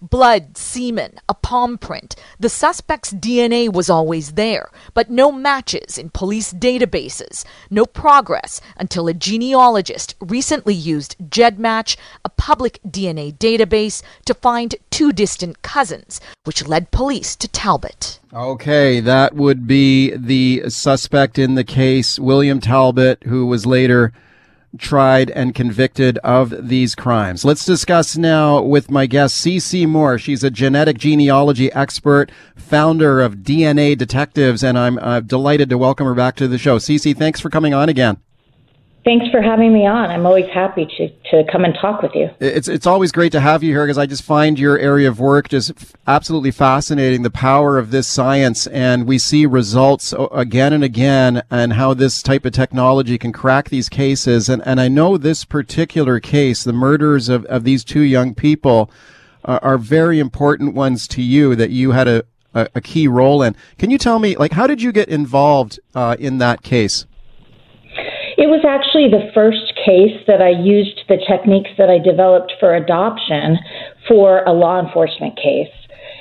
[0.09, 2.15] Blood, semen, a palm print.
[2.39, 7.43] The suspect's DNA was always there, but no matches in police databases.
[7.71, 15.11] No progress until a genealogist recently used GEDmatch, a public DNA database, to find two
[15.11, 18.19] distant cousins, which led police to Talbot.
[18.31, 24.13] Okay, that would be the suspect in the case, William Talbot, who was later
[24.77, 27.45] tried and convicted of these crimes.
[27.45, 30.17] Let's discuss now with my guest, CeCe Moore.
[30.17, 36.07] She's a genetic genealogy expert, founder of DNA Detectives, and I'm uh, delighted to welcome
[36.07, 36.77] her back to the show.
[36.77, 38.17] CeCe, thanks for coming on again.
[39.05, 40.09] Thanks for having me on.
[40.09, 42.31] I'm always happy to, to come and talk with you.
[42.39, 45.19] It's it's always great to have you here because I just find your area of
[45.19, 45.71] work just
[46.07, 47.21] absolutely fascinating.
[47.21, 52.23] The power of this science, and we see results again and again, and how this
[52.23, 54.49] type of technology can crack these cases.
[54.49, 58.89] And and I know this particular case, the murders of of these two young people,
[59.43, 62.23] are, are very important ones to you that you had a,
[62.55, 63.55] a, a key role in.
[63.77, 67.05] Can you tell me, like, how did you get involved uh, in that case?
[68.37, 72.75] It was actually the first case that I used the techniques that I developed for
[72.75, 73.57] adoption
[74.07, 75.71] for a law enforcement case.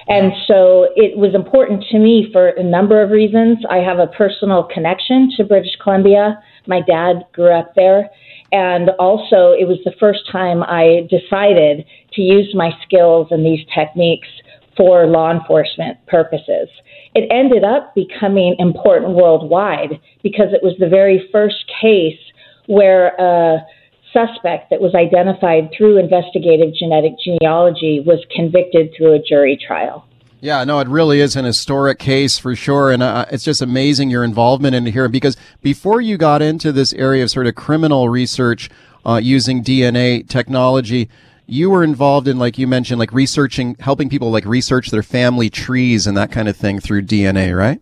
[0.06, 3.58] And so it was important to me for a number of reasons.
[3.70, 6.42] I have a personal connection to British Columbia.
[6.66, 8.10] My dad grew up there.
[8.52, 13.66] And also, it was the first time I decided to use my skills and these
[13.74, 14.28] techniques
[14.76, 16.68] for law enforcement purposes.
[17.14, 22.18] It ended up becoming important worldwide because it was the very first case
[22.66, 23.64] where a
[24.12, 30.06] suspect that was identified through investigative genetic genealogy was convicted through a jury trial.
[30.40, 32.90] Yeah, no, it really is an historic case for sure.
[32.90, 36.92] And uh, it's just amazing your involvement in here because before you got into this
[36.92, 38.68] area of sort of criminal research
[39.06, 41.08] uh, using DNA technology,
[41.46, 45.50] you were involved in, like you mentioned, like researching, helping people like research their family
[45.50, 47.80] trees and that kind of thing through DNA, right?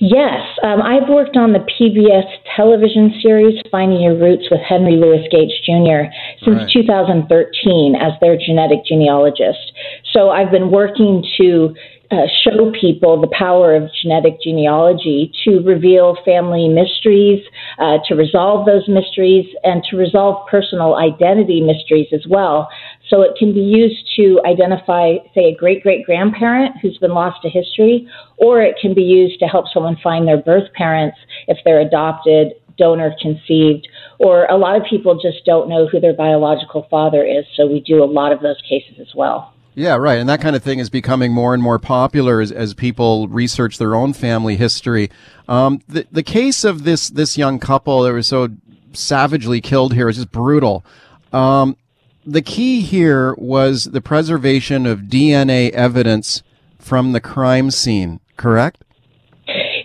[0.00, 2.26] Yes, um, I've worked on the PBS
[2.56, 6.10] television series Finding Your Roots with Henry Louis Gates Jr.
[6.44, 6.70] since right.
[6.72, 9.72] 2013 as their genetic genealogist.
[10.12, 11.74] So I've been working to
[12.10, 17.42] uh, show people the power of genetic genealogy to reveal family mysteries,
[17.78, 22.68] uh, to resolve those mysteries, and to resolve personal identity mysteries as well.
[23.08, 27.42] So it can be used to identify, say, a great great grandparent who's been lost
[27.42, 31.16] to history, or it can be used to help someone find their birth parents
[31.48, 33.88] if they're adopted, donor conceived,
[34.18, 37.44] or a lot of people just don't know who their biological father is.
[37.56, 39.53] So we do a lot of those cases as well.
[39.74, 40.18] Yeah, right.
[40.18, 43.78] And that kind of thing is becoming more and more popular as, as people research
[43.78, 45.10] their own family history.
[45.48, 48.48] Um, the, the case of this, this young couple that was so
[48.92, 50.84] savagely killed here is just brutal.
[51.32, 51.76] Um,
[52.24, 56.42] the key here was the preservation of DNA evidence
[56.78, 58.84] from the crime scene, correct?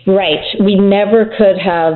[0.06, 0.44] Right.
[0.58, 1.94] We never could have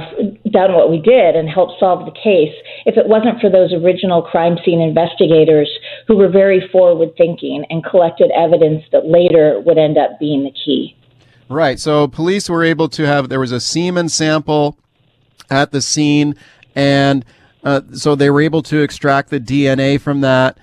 [0.55, 2.55] done what we did and helped solve the case
[2.87, 5.69] if it wasn't for those original crime scene investigators
[6.07, 10.55] who were very forward thinking and collected evidence that later would end up being the
[10.65, 10.97] key.
[11.49, 11.79] Right.
[11.79, 14.79] So police were able to have, there was a semen sample
[15.51, 16.37] at the scene,
[16.75, 17.25] and
[17.65, 20.57] uh, so they were able to extract the DNA from that.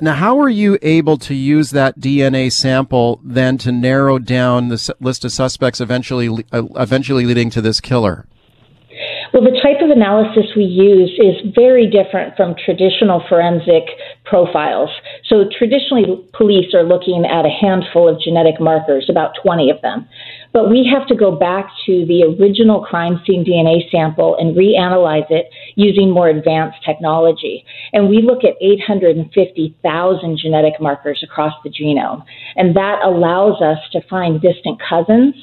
[0.00, 4.94] Now, how were you able to use that DNA sample then to narrow down the
[5.00, 8.26] list of suspects, eventually, uh, eventually leading to this killer?
[9.36, 13.84] Well, the type of analysis we use is very different from traditional forensic
[14.24, 14.88] profiles.
[15.26, 20.08] So, traditionally, police are looking at a handful of genetic markers, about 20 of them.
[20.54, 25.30] But we have to go back to the original crime scene DNA sample and reanalyze
[25.30, 27.62] it using more advanced technology.
[27.92, 32.24] And we look at 850,000 genetic markers across the genome.
[32.56, 35.34] And that allows us to find distant cousins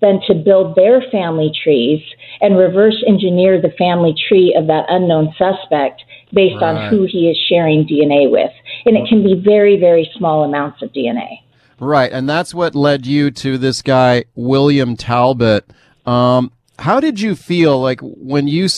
[0.00, 2.02] then to build their family trees
[2.40, 6.76] and reverse engineer the family tree of that unknown suspect based right.
[6.76, 8.50] on who he is sharing DNA with.
[8.84, 11.40] And it can be very, very small amounts of DNA.
[11.78, 12.10] Right.
[12.10, 15.70] And that's what led you to this guy, William Talbot.
[16.06, 18.68] Um, how did you feel like when you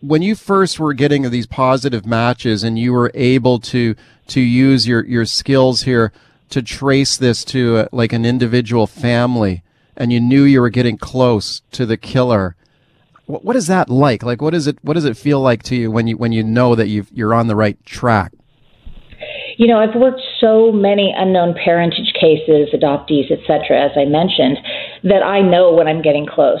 [0.00, 3.94] when you first were getting these positive matches and you were able to
[4.28, 6.12] to use your your skills here
[6.50, 9.62] to trace this to a, like an individual family
[9.96, 12.56] and you knew you were getting close to the killer.
[13.26, 14.22] What, what is that like?
[14.22, 14.78] Like, what is it?
[14.82, 17.34] What does it feel like to you when you when you know that you you're
[17.34, 18.32] on the right track?
[19.56, 24.58] You know, I've worked so many unknown parentage cases, adoptees, etc., as I mentioned,
[25.04, 26.60] that I know when I'm getting close.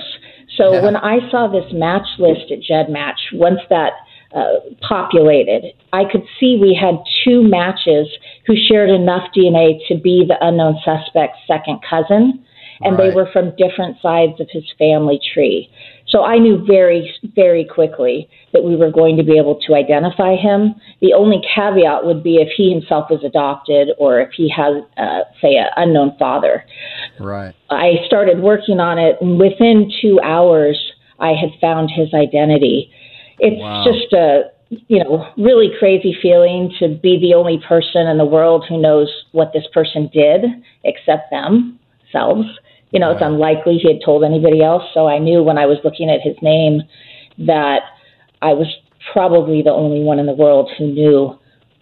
[0.56, 0.82] So yeah.
[0.82, 3.92] when I saw this match list at GEDmatch, once that
[4.34, 8.08] uh, populated, I could see we had two matches
[8.46, 12.45] who shared enough DNA to be the unknown suspect's second cousin
[12.80, 13.08] and right.
[13.08, 15.70] they were from different sides of his family tree.
[16.08, 20.36] So I knew very, very quickly that we were going to be able to identify
[20.36, 20.74] him.
[21.00, 25.22] The only caveat would be if he himself was adopted or if he has, uh,
[25.42, 26.64] say, an unknown father.
[27.18, 27.54] Right.
[27.70, 30.78] I started working on it, and within two hours,
[31.18, 32.90] I had found his identity.
[33.38, 33.84] It's wow.
[33.84, 38.64] just a you know, really crazy feeling to be the only person in the world
[38.68, 40.44] who knows what this person did
[40.84, 41.30] except
[42.12, 42.46] themselves.
[42.90, 44.84] You know, it's unlikely he had told anybody else.
[44.94, 46.82] So I knew when I was looking at his name
[47.38, 47.80] that
[48.42, 48.72] I was
[49.12, 51.38] probably the only one in the world who knew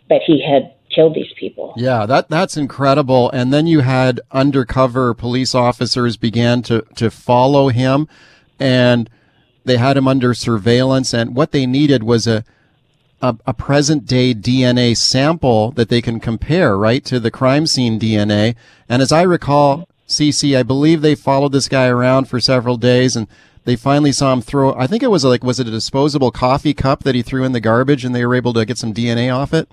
[0.09, 1.75] that he had killed these people.
[1.77, 3.31] Yeah, that that's incredible.
[3.31, 8.09] And then you had undercover police officers began to to follow him
[8.59, 9.11] and
[9.64, 12.45] they had him under surveillance and what they needed was a
[13.22, 17.99] a, a present day DNA sample that they can compare, right, to the crime scene
[17.99, 18.55] DNA.
[18.89, 20.57] And as I recall, CeCe.
[20.57, 23.26] I believe they followed this guy around for several days and
[23.64, 26.74] they finally saw him throw, I think it was like, was it a disposable coffee
[26.74, 29.34] cup that he threw in the garbage and they were able to get some DNA
[29.34, 29.68] off it?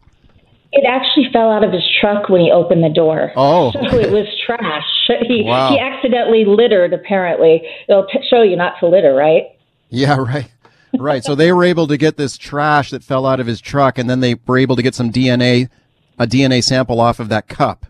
[0.71, 3.31] It actually fell out of his truck when he opened the door.
[3.35, 3.71] Oh.
[3.91, 4.85] So it was trash.
[5.27, 5.69] He, wow.
[5.69, 7.61] he accidentally littered, apparently.
[7.89, 9.43] It'll t- show you not to litter, right?
[9.89, 10.49] Yeah, right.
[10.97, 11.23] Right.
[11.23, 14.09] so they were able to get this trash that fell out of his truck and
[14.09, 15.69] then they were able to get some DNA,
[16.17, 17.85] a DNA sample off of that cup.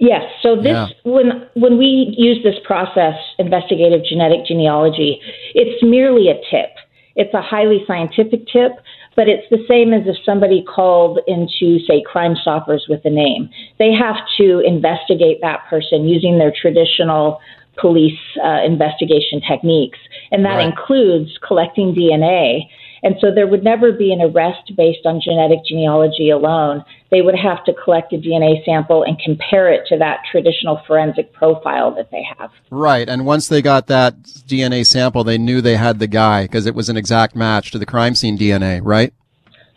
[0.00, 0.22] Yes.
[0.42, 0.88] So this yeah.
[1.04, 5.20] when when we use this process, investigative genetic genealogy,
[5.54, 6.70] it's merely a tip.
[7.16, 8.72] It's a highly scientific tip,
[9.14, 13.50] but it's the same as if somebody called into, say, Crime Stoppers with a name.
[13.78, 17.38] They have to investigate that person using their traditional
[17.78, 19.98] police uh, investigation techniques,
[20.32, 20.68] and that right.
[20.68, 22.68] includes collecting DNA
[23.02, 26.84] and so there would never be an arrest based on genetic genealogy alone.
[27.10, 31.32] They would have to collect a DNA sample and compare it to that traditional forensic
[31.32, 32.50] profile that they have.
[32.70, 33.08] Right.
[33.08, 36.74] And once they got that DNA sample, they knew they had the guy because it
[36.74, 39.12] was an exact match to the crime scene DNA, right?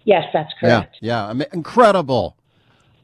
[0.04, 0.98] Yes, that's correct.
[1.02, 1.34] Yeah.
[1.34, 1.46] Yeah.
[1.54, 2.36] incredible.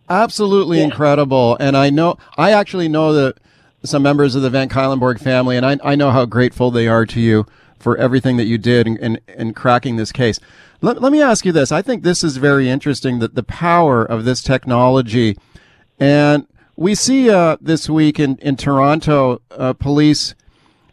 [0.09, 0.85] Absolutely yeah.
[0.85, 1.55] incredible.
[1.59, 3.37] And I know, I actually know that
[3.83, 7.05] some members of the Van Cuylenborg family, and I, I know how grateful they are
[7.05, 7.45] to you
[7.79, 10.39] for everything that you did in, in, in cracking this case.
[10.81, 11.71] Let, let me ask you this.
[11.71, 15.37] I think this is very interesting that the power of this technology
[15.99, 16.47] and
[16.79, 20.33] we see uh, this week in, in Toronto, uh, police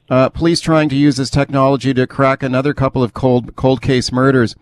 [0.08, 4.10] uh, police trying to use this technology to crack another couple of cold cold case
[4.12, 4.56] murders,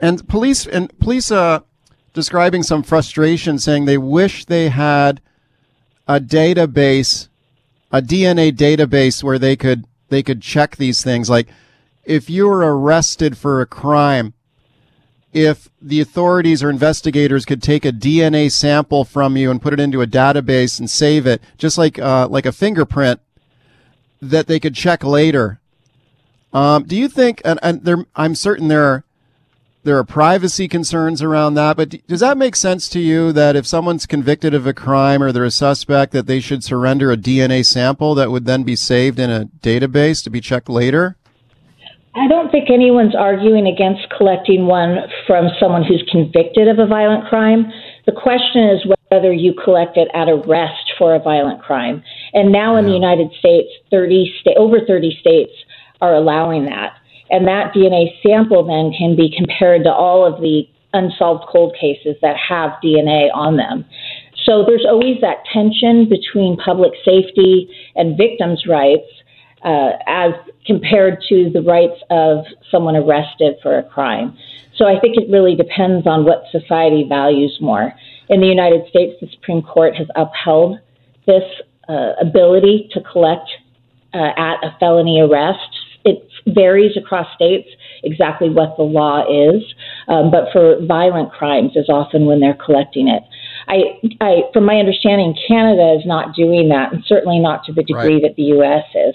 [0.00, 1.60] and police and police uh,
[2.14, 5.20] describing some frustration, saying they wish they had
[6.08, 7.28] a database,
[7.92, 11.30] a DNA database where they could they could check these things.
[11.30, 11.48] Like
[12.04, 14.34] if you were arrested for a crime,
[15.32, 19.80] if the authorities or investigators could take a DNA sample from you and put it
[19.80, 23.20] into a database and save it, just like uh, like a fingerprint,
[24.22, 25.60] that they could check later.
[26.52, 27.42] Um, do you think?
[27.44, 29.04] And, and there, I'm certain there are
[29.84, 33.66] there are privacy concerns around that, but does that make sense to you that if
[33.66, 37.64] someone's convicted of a crime or they're a suspect, that they should surrender a DNA
[37.64, 41.16] sample that would then be saved in a database to be checked later?
[42.16, 47.28] I don't think anyone's arguing against collecting one from someone who's convicted of a violent
[47.28, 47.70] crime.
[48.06, 52.02] The question is whether you collect it at arrest for a violent crime.
[52.32, 55.52] And now in the United States, 30 sta- over 30 states
[56.00, 56.94] are allowing that.
[57.30, 62.16] And that DNA sample then can be compared to all of the unsolved cold cases
[62.22, 63.84] that have DNA on them.
[64.44, 69.08] So there's always that tension between public safety and victims' rights
[69.64, 70.32] uh, as
[70.66, 74.36] compared to the rights of someone arrested for a crime.
[74.76, 77.92] So I think it really depends on what society values more.
[78.28, 80.78] In the United States, the Supreme Court has upheld
[81.26, 81.44] this
[81.88, 83.48] uh, ability to collect
[84.12, 85.70] uh, at a felony arrest
[86.46, 87.68] varies across states
[88.02, 89.62] exactly what the law is,
[90.08, 93.22] um, but for violent crimes is often when they're collecting it.
[93.66, 97.82] I, I, from my understanding, Canada is not doing that, and certainly not to the
[97.82, 98.22] degree right.
[98.22, 98.84] that the U.S.
[98.94, 99.14] is.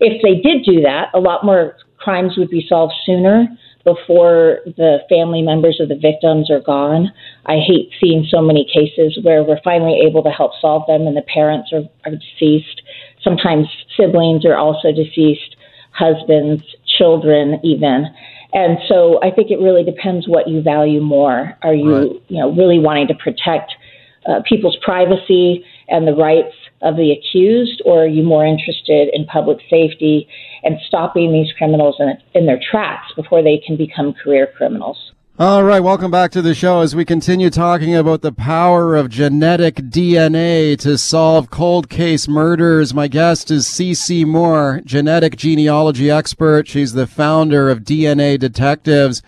[0.00, 3.46] If they did do that, a lot more crimes would be solved sooner
[3.84, 7.10] before the family members of the victims are gone.
[7.46, 11.16] I hate seeing so many cases where we're finally able to help solve them and
[11.16, 12.82] the parents are, are deceased.
[13.22, 13.66] Sometimes
[13.96, 15.55] siblings are also deceased
[15.96, 16.62] husbands,
[16.98, 18.06] children, even.
[18.52, 21.56] And so I think it really depends what you value more.
[21.62, 22.22] Are you, right.
[22.28, 23.72] you know, really wanting to protect
[24.26, 29.24] uh, people's privacy and the rights of the accused, or are you more interested in
[29.26, 30.28] public safety
[30.62, 35.12] and stopping these criminals in, in their tracks before they can become career criminals?
[35.38, 39.10] All right, welcome back to the show as we continue talking about the power of
[39.10, 42.94] genetic DNA to solve cold case murders.
[42.94, 46.66] My guest is CeCe Moore, genetic genealogy expert.
[46.66, 49.22] She's the founder of DNA Detectives.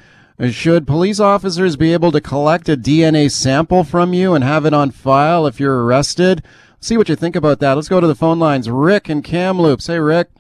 [0.49, 4.73] Should police officers be able to collect a DNA sample from you and have it
[4.73, 6.43] on file if you're arrested?
[6.81, 7.75] See what you think about that.
[7.75, 8.71] Let's go to the phone lines.
[8.71, 9.89] Rick and Kamloops.
[9.89, 10.31] Hey, Rick.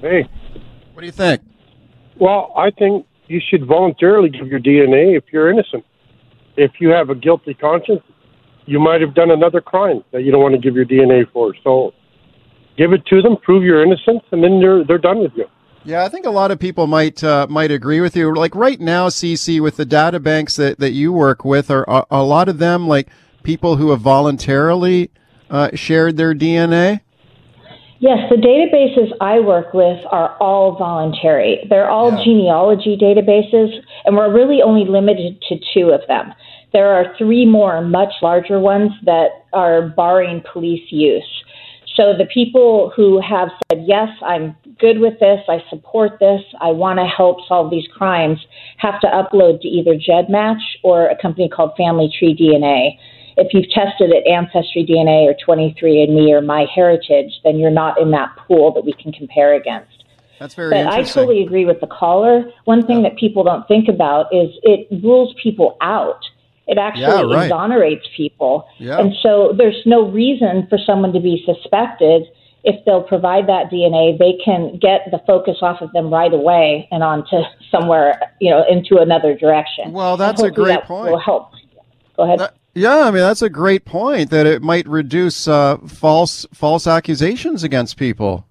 [0.00, 0.26] Hey.
[0.94, 1.42] What do you think?
[2.18, 5.84] Well, I think you should voluntarily give your DNA if you're innocent.
[6.56, 8.02] If you have a guilty conscience,
[8.66, 11.54] you might have done another crime that you don't want to give your DNA for.
[11.64, 11.92] So
[12.76, 15.46] give it to them, prove your innocence, and then they're they're done with you.
[15.84, 18.32] Yeah, I think a lot of people might uh, might agree with you.
[18.34, 22.06] Like right now, CeCe, with the data banks that, that you work with, are, are
[22.10, 23.08] a lot of them like
[23.42, 25.10] people who have voluntarily
[25.50, 27.00] uh, shared their DNA?
[28.02, 31.64] Yes, the databases I work with are all voluntary.
[31.70, 32.24] They're all yeah.
[32.24, 36.34] genealogy databases, and we're really only limited to two of them.
[36.72, 41.44] There are three more much larger ones that are barring police use.
[41.94, 46.72] So the people who have said, yes, I'm good with this, I support this, I
[46.72, 48.40] want to help solve these crimes,
[48.78, 52.98] have to upload to either GEDmatch or a company called Family Tree DNA
[53.36, 58.36] if you've tested at Ancestry DNA or 23andMe or MyHeritage, then you're not in that
[58.36, 60.04] pool that we can compare against.
[60.38, 60.88] That's very but.
[60.88, 62.44] I totally agree with the caller.
[62.64, 63.10] One thing yeah.
[63.10, 66.20] that people don't think about is it rules people out.
[66.66, 67.44] It actually yeah, right.
[67.44, 68.66] exonerates people.
[68.78, 68.98] Yeah.
[68.98, 72.24] And so there's no reason for someone to be suspected.
[72.64, 76.88] If they'll provide that DNA, they can get the focus off of them right away
[76.92, 79.92] and onto somewhere, you know, into another direction.
[79.92, 81.10] Well, that's a great that point.
[81.10, 81.52] Will help.
[82.16, 82.38] Go ahead.
[82.38, 86.86] That, yeah, I mean that's a great point that it might reduce uh, false false
[86.86, 88.46] accusations against people.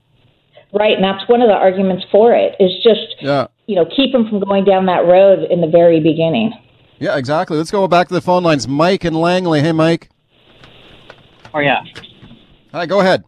[0.73, 3.47] Right, and that's one of the arguments for it is just yeah.
[3.67, 6.53] you know keep them from going down that road in the very beginning.
[6.99, 7.57] Yeah, exactly.
[7.57, 8.67] Let's go back to the phone lines.
[8.67, 9.61] Mike and Langley.
[9.61, 10.09] Hey, Mike.
[11.53, 11.83] Oh yeah.
[12.71, 13.23] Hi, go ahead.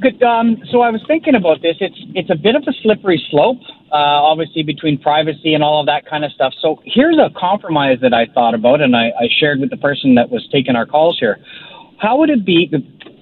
[0.00, 0.22] Good.
[0.22, 1.76] Um, so I was thinking about this.
[1.80, 3.60] It's it's a bit of a slippery slope
[3.92, 6.52] uh, obviously between privacy and all of that kind of stuff.
[6.60, 10.14] So here's a compromise that I thought about, and I, I shared with the person
[10.16, 11.38] that was taking our calls here.
[11.98, 12.70] How would it be?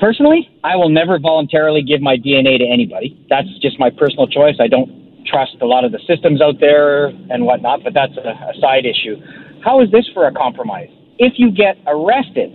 [0.00, 3.24] Personally, I will never voluntarily give my DNA to anybody.
[3.30, 4.56] That's just my personal choice.
[4.58, 8.30] I don't trust a lot of the systems out there and whatnot, but that's a,
[8.30, 9.16] a side issue.
[9.64, 10.90] How is this for a compromise?
[11.18, 12.50] If you get arrested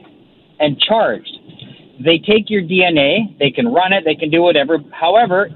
[0.59, 1.38] and charged,
[2.03, 4.77] they take your DNA, they can run it, they can do whatever.
[4.91, 5.49] However,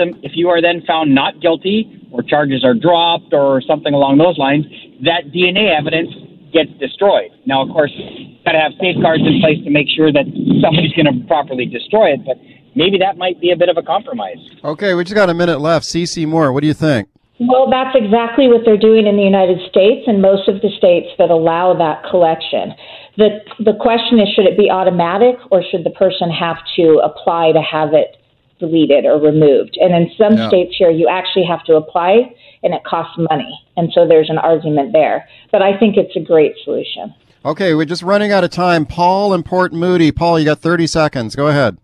[0.00, 4.18] system, if you are then found not guilty or charges are dropped or something along
[4.18, 4.64] those lines,
[5.02, 6.10] that DNA evidence
[6.52, 7.30] gets destroyed.
[7.46, 10.26] Now, of course, you've got to have safeguards in place to make sure that
[10.62, 12.36] somebody's going to properly destroy it, but
[12.74, 14.38] maybe that might be a bit of a compromise.
[14.64, 15.86] Okay, we just got a minute left.
[15.86, 17.08] CeCe Moore, what do you think?
[17.40, 21.08] Well, that's exactly what they're doing in the United States and most of the states
[21.16, 22.74] that allow that collection.
[23.20, 27.52] The, the question is should it be automatic or should the person have to apply
[27.52, 28.16] to have it
[28.58, 29.76] deleted or removed?
[29.78, 30.48] And in some Yeah.
[30.48, 33.60] states here, you actually have to apply and it costs money.
[33.76, 35.28] And so there's an argument there.
[35.52, 37.12] But I think it's a great solution.
[37.44, 38.86] Okay, we're just running out of time.
[38.86, 40.12] Paul and Port Moody.
[40.12, 41.36] Paul, you got 30 seconds.
[41.36, 41.76] Go ahead.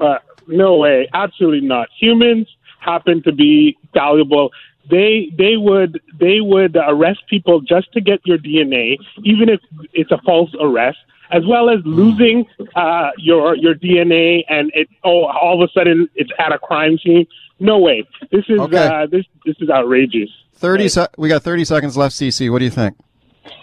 [0.00, 0.18] Uh,
[0.48, 1.86] no way, absolutely not.
[2.00, 2.48] Humans
[2.80, 4.50] happen to be valuable.
[4.90, 9.60] They they would they would arrest people just to get your DNA, even if
[9.92, 10.98] it's a false arrest,
[11.30, 16.08] as well as losing uh, your your DNA and it oh all of a sudden
[16.14, 17.26] it's at a crime scene.
[17.60, 18.04] No way.
[18.30, 18.86] This is Okay.
[18.86, 20.30] uh, this this is outrageous.
[20.56, 22.50] 30 se- we got 30 seconds left, CeCe.
[22.50, 22.96] What do you think?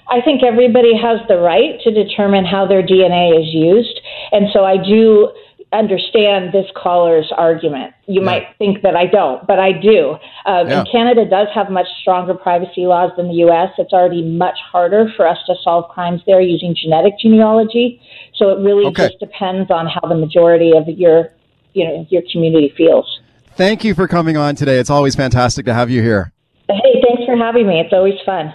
[0.09, 3.99] I think everybody has the right to determine how their DNA is used.
[4.33, 5.31] And so I do
[5.73, 7.93] understand this caller's argument.
[8.05, 10.17] You might think that I don't, but I do.
[10.45, 10.79] Um, Yeah.
[10.79, 13.69] And Canada does have much stronger privacy laws than the U.S.
[13.77, 18.01] It's already much harder for us to solve crimes there using genetic genealogy.
[18.35, 19.07] So it really Okay.
[19.07, 21.29] just depends on how the majority of your,
[21.73, 23.21] you know, your community feels.
[23.55, 24.77] Thank you for coming on today.
[24.77, 26.31] It's always fantastic to have you here.
[26.69, 27.79] Hey, thanks for having me.
[27.79, 28.49] It's always fun.